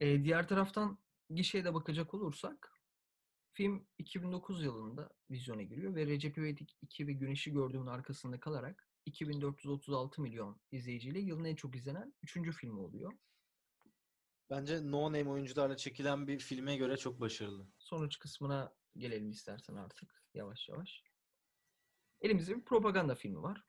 Ee, 0.00 0.24
diğer 0.24 0.48
taraftan 0.48 0.98
gişeye 1.30 1.64
de 1.64 1.74
bakacak 1.74 2.14
olursak 2.14 2.72
film 3.52 3.86
2009 3.98 4.64
yılında 4.64 5.10
vizyona 5.30 5.62
giriyor 5.62 5.94
ve 5.94 6.06
Recep 6.06 6.38
İvedik 6.38 6.76
2 6.82 7.06
ve 7.06 7.12
Güneşi 7.12 7.52
Gördüğümün 7.52 7.86
arkasında 7.86 8.40
kalarak 8.40 8.88
2436 9.06 10.22
milyon 10.22 10.60
izleyiciyle 10.70 11.20
yılın 11.20 11.44
en 11.44 11.54
çok 11.54 11.76
izlenen 11.76 12.14
3. 12.22 12.52
filmi 12.52 12.80
oluyor. 12.80 13.12
Bence 14.50 14.90
no 14.90 15.06
name 15.12 15.30
oyuncularla 15.30 15.76
çekilen 15.76 16.26
bir 16.26 16.38
filme 16.38 16.76
göre 16.76 16.96
çok 16.96 17.20
başarılı. 17.20 17.66
Sonuç 17.78 18.18
kısmına 18.18 18.74
gelelim 18.96 19.30
istersen 19.30 19.74
artık 19.74 20.24
yavaş 20.34 20.68
yavaş. 20.68 21.02
Elimizde 22.20 22.56
bir 22.56 22.64
propaganda 22.64 23.14
filmi 23.14 23.42
var. 23.42 23.64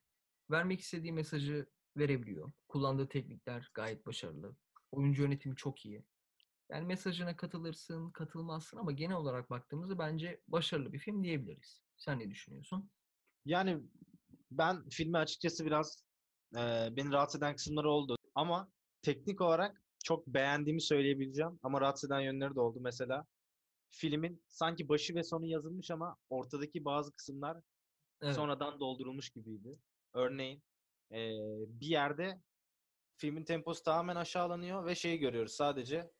Vermek 0.52 0.80
istediği 0.80 1.14
mesajı 1.14 1.66
verebiliyor. 1.98 2.52
Kullandığı 2.68 3.10
teknikler 3.10 3.72
gayet 3.74 4.06
başarılı. 4.06 4.56
Oyuncu 4.92 5.24
yönetimi 5.24 5.56
çok 5.56 5.86
iyi. 5.86 6.04
Yani 6.70 6.86
mesajına 6.86 7.36
katılırsın, 7.36 8.12
katılmazsın 8.12 8.78
ama 8.78 8.92
genel 8.92 9.16
olarak 9.16 9.50
baktığımızda 9.50 10.00
bence 10.00 10.42
başarılı 10.48 10.94
bir 10.94 11.00
film 11.00 11.24
diyebiliriz. 11.24 11.82
Sen 11.98 12.20
ne 12.20 12.30
düşünüyorsun? 12.30 12.92
Yani 13.46 13.84
ben 14.52 14.90
filmi 14.90 15.18
açıkçası 15.18 15.66
biraz 15.66 16.04
e, 16.56 16.90
beni 16.92 17.12
rahatsız 17.12 17.38
eden 17.42 17.56
kısımları 17.56 17.90
oldu. 17.90 18.18
Ama 18.36 18.72
teknik 19.02 19.42
olarak 19.42 19.83
çok 20.04 20.28
beğendiğimi 20.28 20.82
söyleyebileceğim. 20.82 21.60
Ama 21.64 21.82
rahatsız 21.82 22.12
eden 22.12 22.20
yönleri 22.20 22.56
de 22.56 22.60
oldu. 22.60 22.80
Mesela 22.82 23.26
filmin 23.90 24.44
sanki 24.48 24.90
başı 24.90 25.16
ve 25.16 25.24
sonu 25.24 25.46
yazılmış 25.46 25.92
ama 25.92 26.18
ortadaki 26.30 26.86
bazı 26.86 27.12
kısımlar 27.12 27.58
Evet. 28.22 28.36
sonradan 28.36 28.80
doldurulmuş 28.80 29.30
gibiydi. 29.30 29.80
Örneğin 30.14 30.64
e, 31.12 31.18
bir 31.68 31.88
yerde 31.88 32.42
filmin 33.18 33.44
temposu 33.44 33.84
tamamen 33.84 34.16
aşağılanıyor 34.16 34.86
ve 34.86 34.96
şeyi 34.96 35.20
görüyoruz 35.20 35.52
sadece 35.52 36.12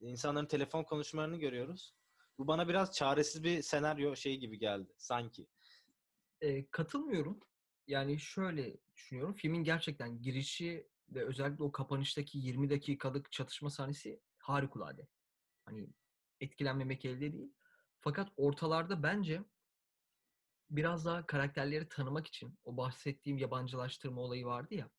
insanların 0.00 0.46
telefon 0.46 0.84
konuşmalarını 0.84 1.36
görüyoruz. 1.36 1.94
Bu 2.38 2.46
bana 2.46 2.68
biraz 2.68 2.92
çaresiz 2.92 3.44
bir 3.44 3.62
senaryo 3.62 4.16
şey 4.16 4.36
gibi 4.36 4.58
geldi 4.58 4.92
sanki. 4.98 5.46
E, 6.40 6.66
katılmıyorum. 6.66 7.40
Yani 7.86 8.20
şöyle 8.20 8.76
düşünüyorum. 8.94 9.34
Filmin 9.34 9.64
gerçekten 9.64 10.22
girişi 10.22 10.88
ve 11.08 11.24
özellikle 11.24 11.64
o 11.64 11.72
kapanıştaki 11.72 12.38
20 12.38 12.70
dakikalık 12.70 13.32
çatışma 13.32 13.70
sahnesi 13.70 14.20
harikulade. 14.38 15.08
Hani 15.64 15.88
etkilenmemek 16.40 17.04
elde 17.04 17.32
değil. 17.32 17.52
Fakat 18.00 18.32
ortalarda 18.36 19.02
bence 19.02 19.44
biraz 20.70 21.04
daha 21.04 21.26
karakterleri 21.26 21.88
tanımak 21.88 22.26
için 22.26 22.58
o 22.64 22.76
bahsettiğim 22.76 23.38
yabancılaştırma 23.38 24.20
olayı 24.20 24.46
vardı 24.46 24.74
ya. 24.74 24.90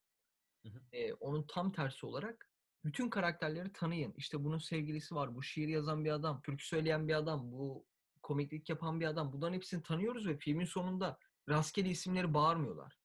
Hı 0.65 0.69
hı. 0.69 0.81
e, 0.91 1.13
onun 1.13 1.43
tam 1.47 1.71
tersi 1.71 2.05
olarak 2.05 2.51
bütün 2.85 3.09
karakterleri 3.09 3.73
tanıyın. 3.73 4.13
İşte 4.17 4.43
bunun 4.43 4.57
sevgilisi 4.57 5.15
var, 5.15 5.35
bu 5.35 5.43
şiir 5.43 5.67
yazan 5.67 6.05
bir 6.05 6.11
adam, 6.11 6.41
türkü 6.41 6.65
söyleyen 6.65 7.07
bir 7.07 7.13
adam, 7.13 7.51
bu 7.51 7.85
komiklik 8.21 8.69
yapan 8.69 8.99
bir 8.99 9.05
adam. 9.05 9.33
Bunların 9.33 9.53
hepsini 9.53 9.83
tanıyoruz 9.83 10.27
ve 10.27 10.37
filmin 10.37 10.65
sonunda 10.65 11.19
rastgele 11.49 11.89
isimleri 11.89 12.33
bağırmıyorlar. 12.33 12.96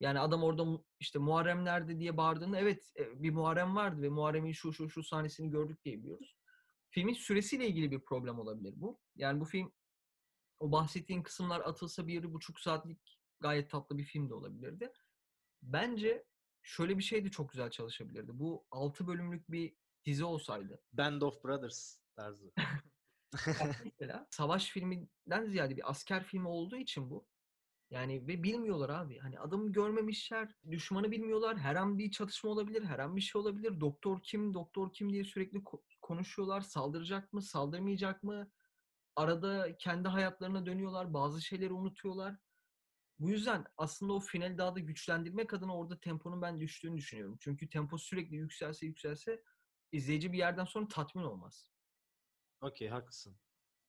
Yani 0.00 0.20
adam 0.20 0.42
orada 0.42 0.84
işte 1.00 1.18
Muharrem 1.18 1.64
nerede 1.64 1.98
diye 1.98 2.16
bağırdığında 2.16 2.58
evet 2.58 2.92
e, 2.98 3.22
bir 3.22 3.30
Muharrem 3.30 3.76
vardı 3.76 4.02
ve 4.02 4.08
Muharrem'in 4.08 4.52
şu 4.52 4.72
şu 4.72 4.90
şu 4.90 5.02
sahnesini 5.02 5.50
gördük 5.50 5.84
diye 5.84 5.98
biliyoruz. 5.98 6.36
Filmin 6.90 7.14
süresiyle 7.14 7.68
ilgili 7.68 7.90
bir 7.90 8.00
problem 8.00 8.38
olabilir 8.38 8.74
bu. 8.76 9.00
Yani 9.16 9.40
bu 9.40 9.44
film 9.44 9.72
o 10.58 10.72
bahsettiğin 10.72 11.22
kısımlar 11.22 11.60
atılsa 11.60 12.06
bir 12.06 12.34
buçuk 12.34 12.60
saatlik 12.60 13.18
gayet 13.40 13.70
tatlı 13.70 13.98
bir 13.98 14.04
film 14.04 14.28
de 14.30 14.34
olabilirdi. 14.34 14.92
Bence 15.62 16.24
şöyle 16.62 16.98
bir 16.98 17.02
şey 17.02 17.24
de 17.24 17.30
çok 17.30 17.50
güzel 17.50 17.70
çalışabilirdi. 17.70 18.30
Bu 18.34 18.66
6 18.70 19.06
bölümlük 19.06 19.50
bir 19.50 19.76
dizi 20.04 20.24
olsaydı. 20.24 20.82
Band 20.92 21.22
of 21.22 21.44
Brothers 21.44 22.00
tarzı. 22.16 22.52
Mesela 23.84 24.26
savaş 24.30 24.70
filminden 24.70 25.44
ziyade 25.46 25.76
bir 25.76 25.90
asker 25.90 26.24
filmi 26.24 26.48
olduğu 26.48 26.76
için 26.76 27.10
bu. 27.10 27.26
Yani 27.90 28.26
ve 28.28 28.42
bilmiyorlar 28.42 28.88
abi. 28.90 29.18
Hani 29.18 29.38
adamı 29.40 29.72
görmemişler, 29.72 30.54
düşmanı 30.70 31.10
bilmiyorlar. 31.10 31.58
Her 31.58 31.76
an 31.76 31.98
bir 31.98 32.10
çatışma 32.10 32.50
olabilir, 32.50 32.82
her 32.82 32.98
an 32.98 33.16
bir 33.16 33.20
şey 33.20 33.40
olabilir. 33.40 33.80
Doktor 33.80 34.22
kim, 34.22 34.54
doktor 34.54 34.92
kim 34.92 35.12
diye 35.12 35.24
sürekli 35.24 35.58
ko- 35.58 35.82
konuşuyorlar. 36.02 36.60
Saldıracak 36.60 37.32
mı, 37.32 37.42
saldırmayacak 37.42 38.22
mı? 38.22 38.50
Arada 39.16 39.76
kendi 39.78 40.08
hayatlarına 40.08 40.66
dönüyorlar. 40.66 41.14
Bazı 41.14 41.42
şeyleri 41.42 41.72
unutuyorlar. 41.72 42.36
Bu 43.18 43.30
yüzden 43.30 43.64
aslında 43.76 44.12
o 44.12 44.20
finali 44.20 44.58
daha 44.58 44.74
da 44.74 44.80
güçlendirmek 44.80 45.54
adına 45.54 45.76
orada 45.78 46.00
temponun 46.00 46.42
ben 46.42 46.60
düştüğünü 46.60 46.96
düşünüyorum. 46.96 47.36
Çünkü 47.40 47.68
tempo 47.68 47.98
sürekli 47.98 48.36
yükselse 48.36 48.86
yükselse 48.86 49.42
izleyici 49.92 50.32
bir 50.32 50.38
yerden 50.38 50.64
sonra 50.64 50.88
tatmin 50.88 51.22
olmaz. 51.22 51.70
Okey 52.60 52.88
haklısın. 52.88 53.36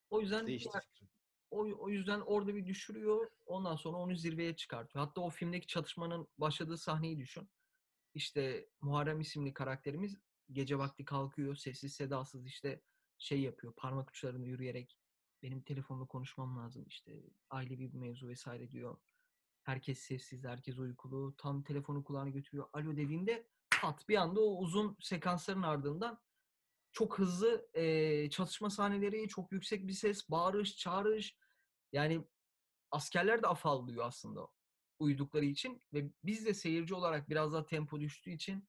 O 0.10 0.22
yüzden 0.22 0.48
Değişti 0.48 0.70
ya- 0.74 0.82
fikrim. 0.82 1.15
O, 1.56 1.86
o 1.86 1.90
yüzden 1.90 2.20
orada 2.22 2.56
bir 2.56 2.66
düşürüyor. 2.66 3.32
Ondan 3.46 3.76
sonra 3.76 3.98
onu 3.98 4.16
zirveye 4.16 4.56
çıkartıyor. 4.56 5.06
Hatta 5.06 5.22
o 5.22 5.30
filmdeki 5.30 5.68
çatışmanın 5.68 6.28
başladığı 6.38 6.78
sahneyi 6.78 7.20
düşün. 7.20 7.50
İşte 8.14 8.70
Muharrem 8.82 9.22
isimli 9.22 9.54
karakterimiz 9.54 10.18
gece 10.52 10.78
vakti 10.78 11.06
kalkıyor. 11.06 11.56
Sessiz 11.56 11.94
sedasız 11.94 12.48
işte 12.48 12.82
şey 13.18 13.42
yapıyor. 13.42 13.74
Parmak 13.74 14.10
uçlarını 14.10 14.46
yürüyerek 14.46 14.98
benim 15.44 15.62
telefonla 15.62 16.06
konuşmam 16.06 16.58
lazım. 16.58 16.86
işte 16.88 17.24
ailevi 17.50 17.94
bir 17.94 17.98
mevzu 17.98 18.28
vesaire 18.28 18.72
diyor. 18.72 18.98
Herkes 19.64 20.00
sessiz, 20.00 20.44
herkes 20.44 20.78
uykulu. 20.78 21.36
Tam 21.38 21.64
telefonu 21.64 22.04
kulağına 22.04 22.30
götürüyor. 22.30 22.66
Alo 22.74 22.98
dediğinde 22.98 23.48
pat 23.82 24.10
bir 24.10 24.16
anda 24.16 24.42
o 24.42 24.58
uzun 24.58 24.98
sekansların 25.02 25.62
ardından 25.62 26.20
çok 26.92 27.20
hızlı 27.20 27.68
eee, 27.76 28.30
çatışma 28.32 28.70
sahneleri, 28.70 29.28
çok 29.28 29.52
yüksek 29.52 29.88
bir 29.88 29.94
ses, 29.94 30.30
bağırış, 30.30 30.78
çağırış. 30.78 31.36
Yani 31.96 32.28
askerler 32.92 33.44
de 33.44 33.48
afallıyor 33.48 34.06
aslında 34.06 34.48
uyudukları 35.00 35.46
için 35.46 35.82
ve 35.94 36.12
biz 36.24 36.46
de 36.46 36.54
seyirci 36.54 36.96
olarak 36.96 37.30
biraz 37.30 37.54
daha 37.54 37.66
tempo 37.66 38.00
düştüğü 38.00 38.32
için 38.32 38.68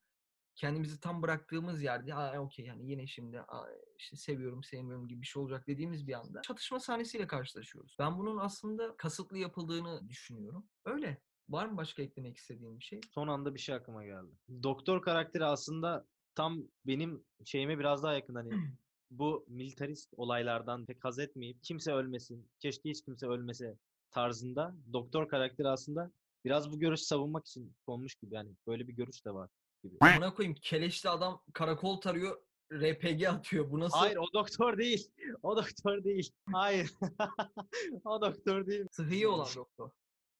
kendimizi 0.55 0.99
tam 0.99 1.21
bıraktığımız 1.21 1.83
yerde 1.83 2.15
Aa, 2.15 2.39
okey 2.39 2.65
yani 2.65 2.91
yine 2.91 3.07
şimdi 3.07 3.41
aa, 3.41 3.67
işte 3.97 4.17
seviyorum 4.17 4.63
sevmiyorum 4.63 5.07
gibi 5.07 5.21
bir 5.21 5.27
şey 5.27 5.41
olacak 5.41 5.67
dediğimiz 5.67 6.07
bir 6.07 6.13
anda 6.13 6.41
çatışma 6.41 6.79
sahnesiyle 6.79 7.27
karşılaşıyoruz. 7.27 7.95
Ben 7.99 8.17
bunun 8.17 8.37
aslında 8.37 8.97
kasıtlı 8.97 9.37
yapıldığını 9.37 10.09
düşünüyorum. 10.09 10.67
Öyle. 10.85 11.21
Var 11.49 11.65
mı 11.65 11.77
başka 11.77 12.03
eklemek 12.03 12.37
istediğin 12.37 12.79
bir 12.79 12.83
şey? 12.83 13.01
Son 13.11 13.27
anda 13.27 13.53
bir 13.53 13.59
şey 13.59 13.75
aklıma 13.75 14.05
geldi. 14.05 14.31
Doktor 14.63 15.01
karakteri 15.01 15.45
aslında 15.45 16.07
tam 16.35 16.63
benim 16.85 17.25
şeyime 17.45 17.79
biraz 17.79 18.03
daha 18.03 18.13
yakın 18.13 18.35
hani 18.35 18.49
bu 19.11 19.45
militarist 19.47 20.13
olaylardan 20.17 20.85
pek 20.85 21.03
haz 21.03 21.19
etmeyip 21.19 21.63
kimse 21.63 21.93
ölmesin, 21.93 22.49
keşke 22.59 22.89
hiç 22.89 23.05
kimse 23.05 23.27
ölmese 23.27 23.77
tarzında 24.11 24.75
doktor 24.93 25.29
karakteri 25.29 25.67
aslında 25.67 26.11
biraz 26.45 26.71
bu 26.71 26.79
görüş 26.79 27.01
savunmak 27.01 27.47
için 27.47 27.75
konmuş 27.85 28.15
gibi 28.15 28.35
yani 28.35 28.51
böyle 28.67 28.87
bir 28.87 28.93
görüş 28.93 29.25
de 29.25 29.33
var 29.33 29.49
gibi. 29.83 29.95
Buna 30.01 30.33
koyayım 30.33 30.57
keleşli 30.61 31.09
adam 31.09 31.41
karakol 31.53 32.01
tarıyor 32.01 32.41
RPG 32.73 33.27
atıyor. 33.27 33.71
Bu 33.71 33.79
nasıl 33.79 33.97
Hayır 33.97 34.17
o 34.17 34.33
doktor 34.33 34.77
değil. 34.77 35.11
O 35.43 35.57
doktor 35.57 36.03
değil. 36.03 36.31
Hayır. 36.51 36.91
o 38.05 38.21
doktor 38.21 38.67
değil. 38.67 38.85
sıhhi 38.91 39.27
olan 39.27 39.47
doktor? 39.55 39.89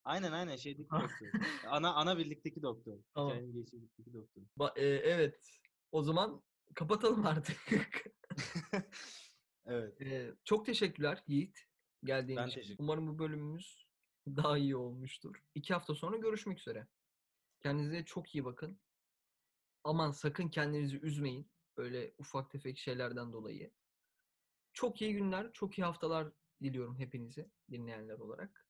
Aynen 0.04 0.32
aynen 0.32 0.56
şeydeki 0.56 0.90
doktor. 0.92 1.28
Ana 1.68 1.94
ana 1.94 2.18
birlikteki 2.18 2.62
doktor. 2.62 2.98
Tamam. 3.14 3.32
Hikayenin 3.32 3.68
doktor. 4.14 4.42
Ba- 4.60 4.80
e, 4.80 4.86
evet. 4.86 5.60
O 5.92 6.02
zaman 6.02 6.42
kapatalım 6.76 7.26
artık. 7.26 7.58
Evet. 9.66 10.36
Çok 10.46 10.66
teşekkürler 10.66 11.24
Yiğit 11.28 11.60
geldiğin 12.04 12.38
Ben 12.38 12.48
için. 12.48 12.62
teşekkür 12.62 12.84
Umarım 12.84 13.08
bu 13.08 13.20
bölümümüz 13.20 13.88
daha 14.28 14.58
iyi 14.58 14.76
olmuştur. 14.76 15.44
İki 15.56 15.74
hafta 15.74 15.96
sonra 15.96 16.18
görüşmek 16.18 16.60
üzere. 16.60 16.88
Kendinize 17.64 18.06
çok 18.06 18.36
iyi 18.36 18.46
bakın. 18.46 18.80
Aman 19.84 20.12
sakın 20.12 20.48
kendinizi 20.48 21.00
üzmeyin. 21.00 21.52
Böyle 21.78 22.14
ufak 22.18 22.52
tefek 22.52 22.78
şeylerden 22.78 23.34
dolayı. 23.34 23.72
Çok 24.74 25.02
iyi 25.02 25.14
günler, 25.14 25.54
çok 25.54 25.78
iyi 25.78 25.84
haftalar 25.84 26.34
diliyorum 26.64 27.00
hepinize 27.00 27.52
dinleyenler 27.72 28.20
olarak. 28.20 28.68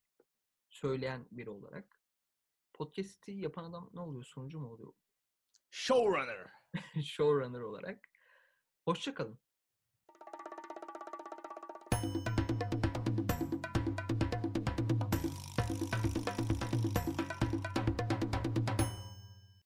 Söyleyen 0.69 1.27
biri 1.31 1.49
olarak. 1.49 2.01
Podcast'i 2.73 3.31
yapan 3.31 3.63
adam 3.63 3.89
ne 3.93 3.99
oluyor? 3.99 4.23
Sunucu 4.23 4.59
mu 4.59 4.67
oluyor? 4.67 4.93
Showrunner. 5.71 6.51
Showrunner 7.03 7.61
olarak. 7.61 8.09
Hoşçakalın. 8.85 9.39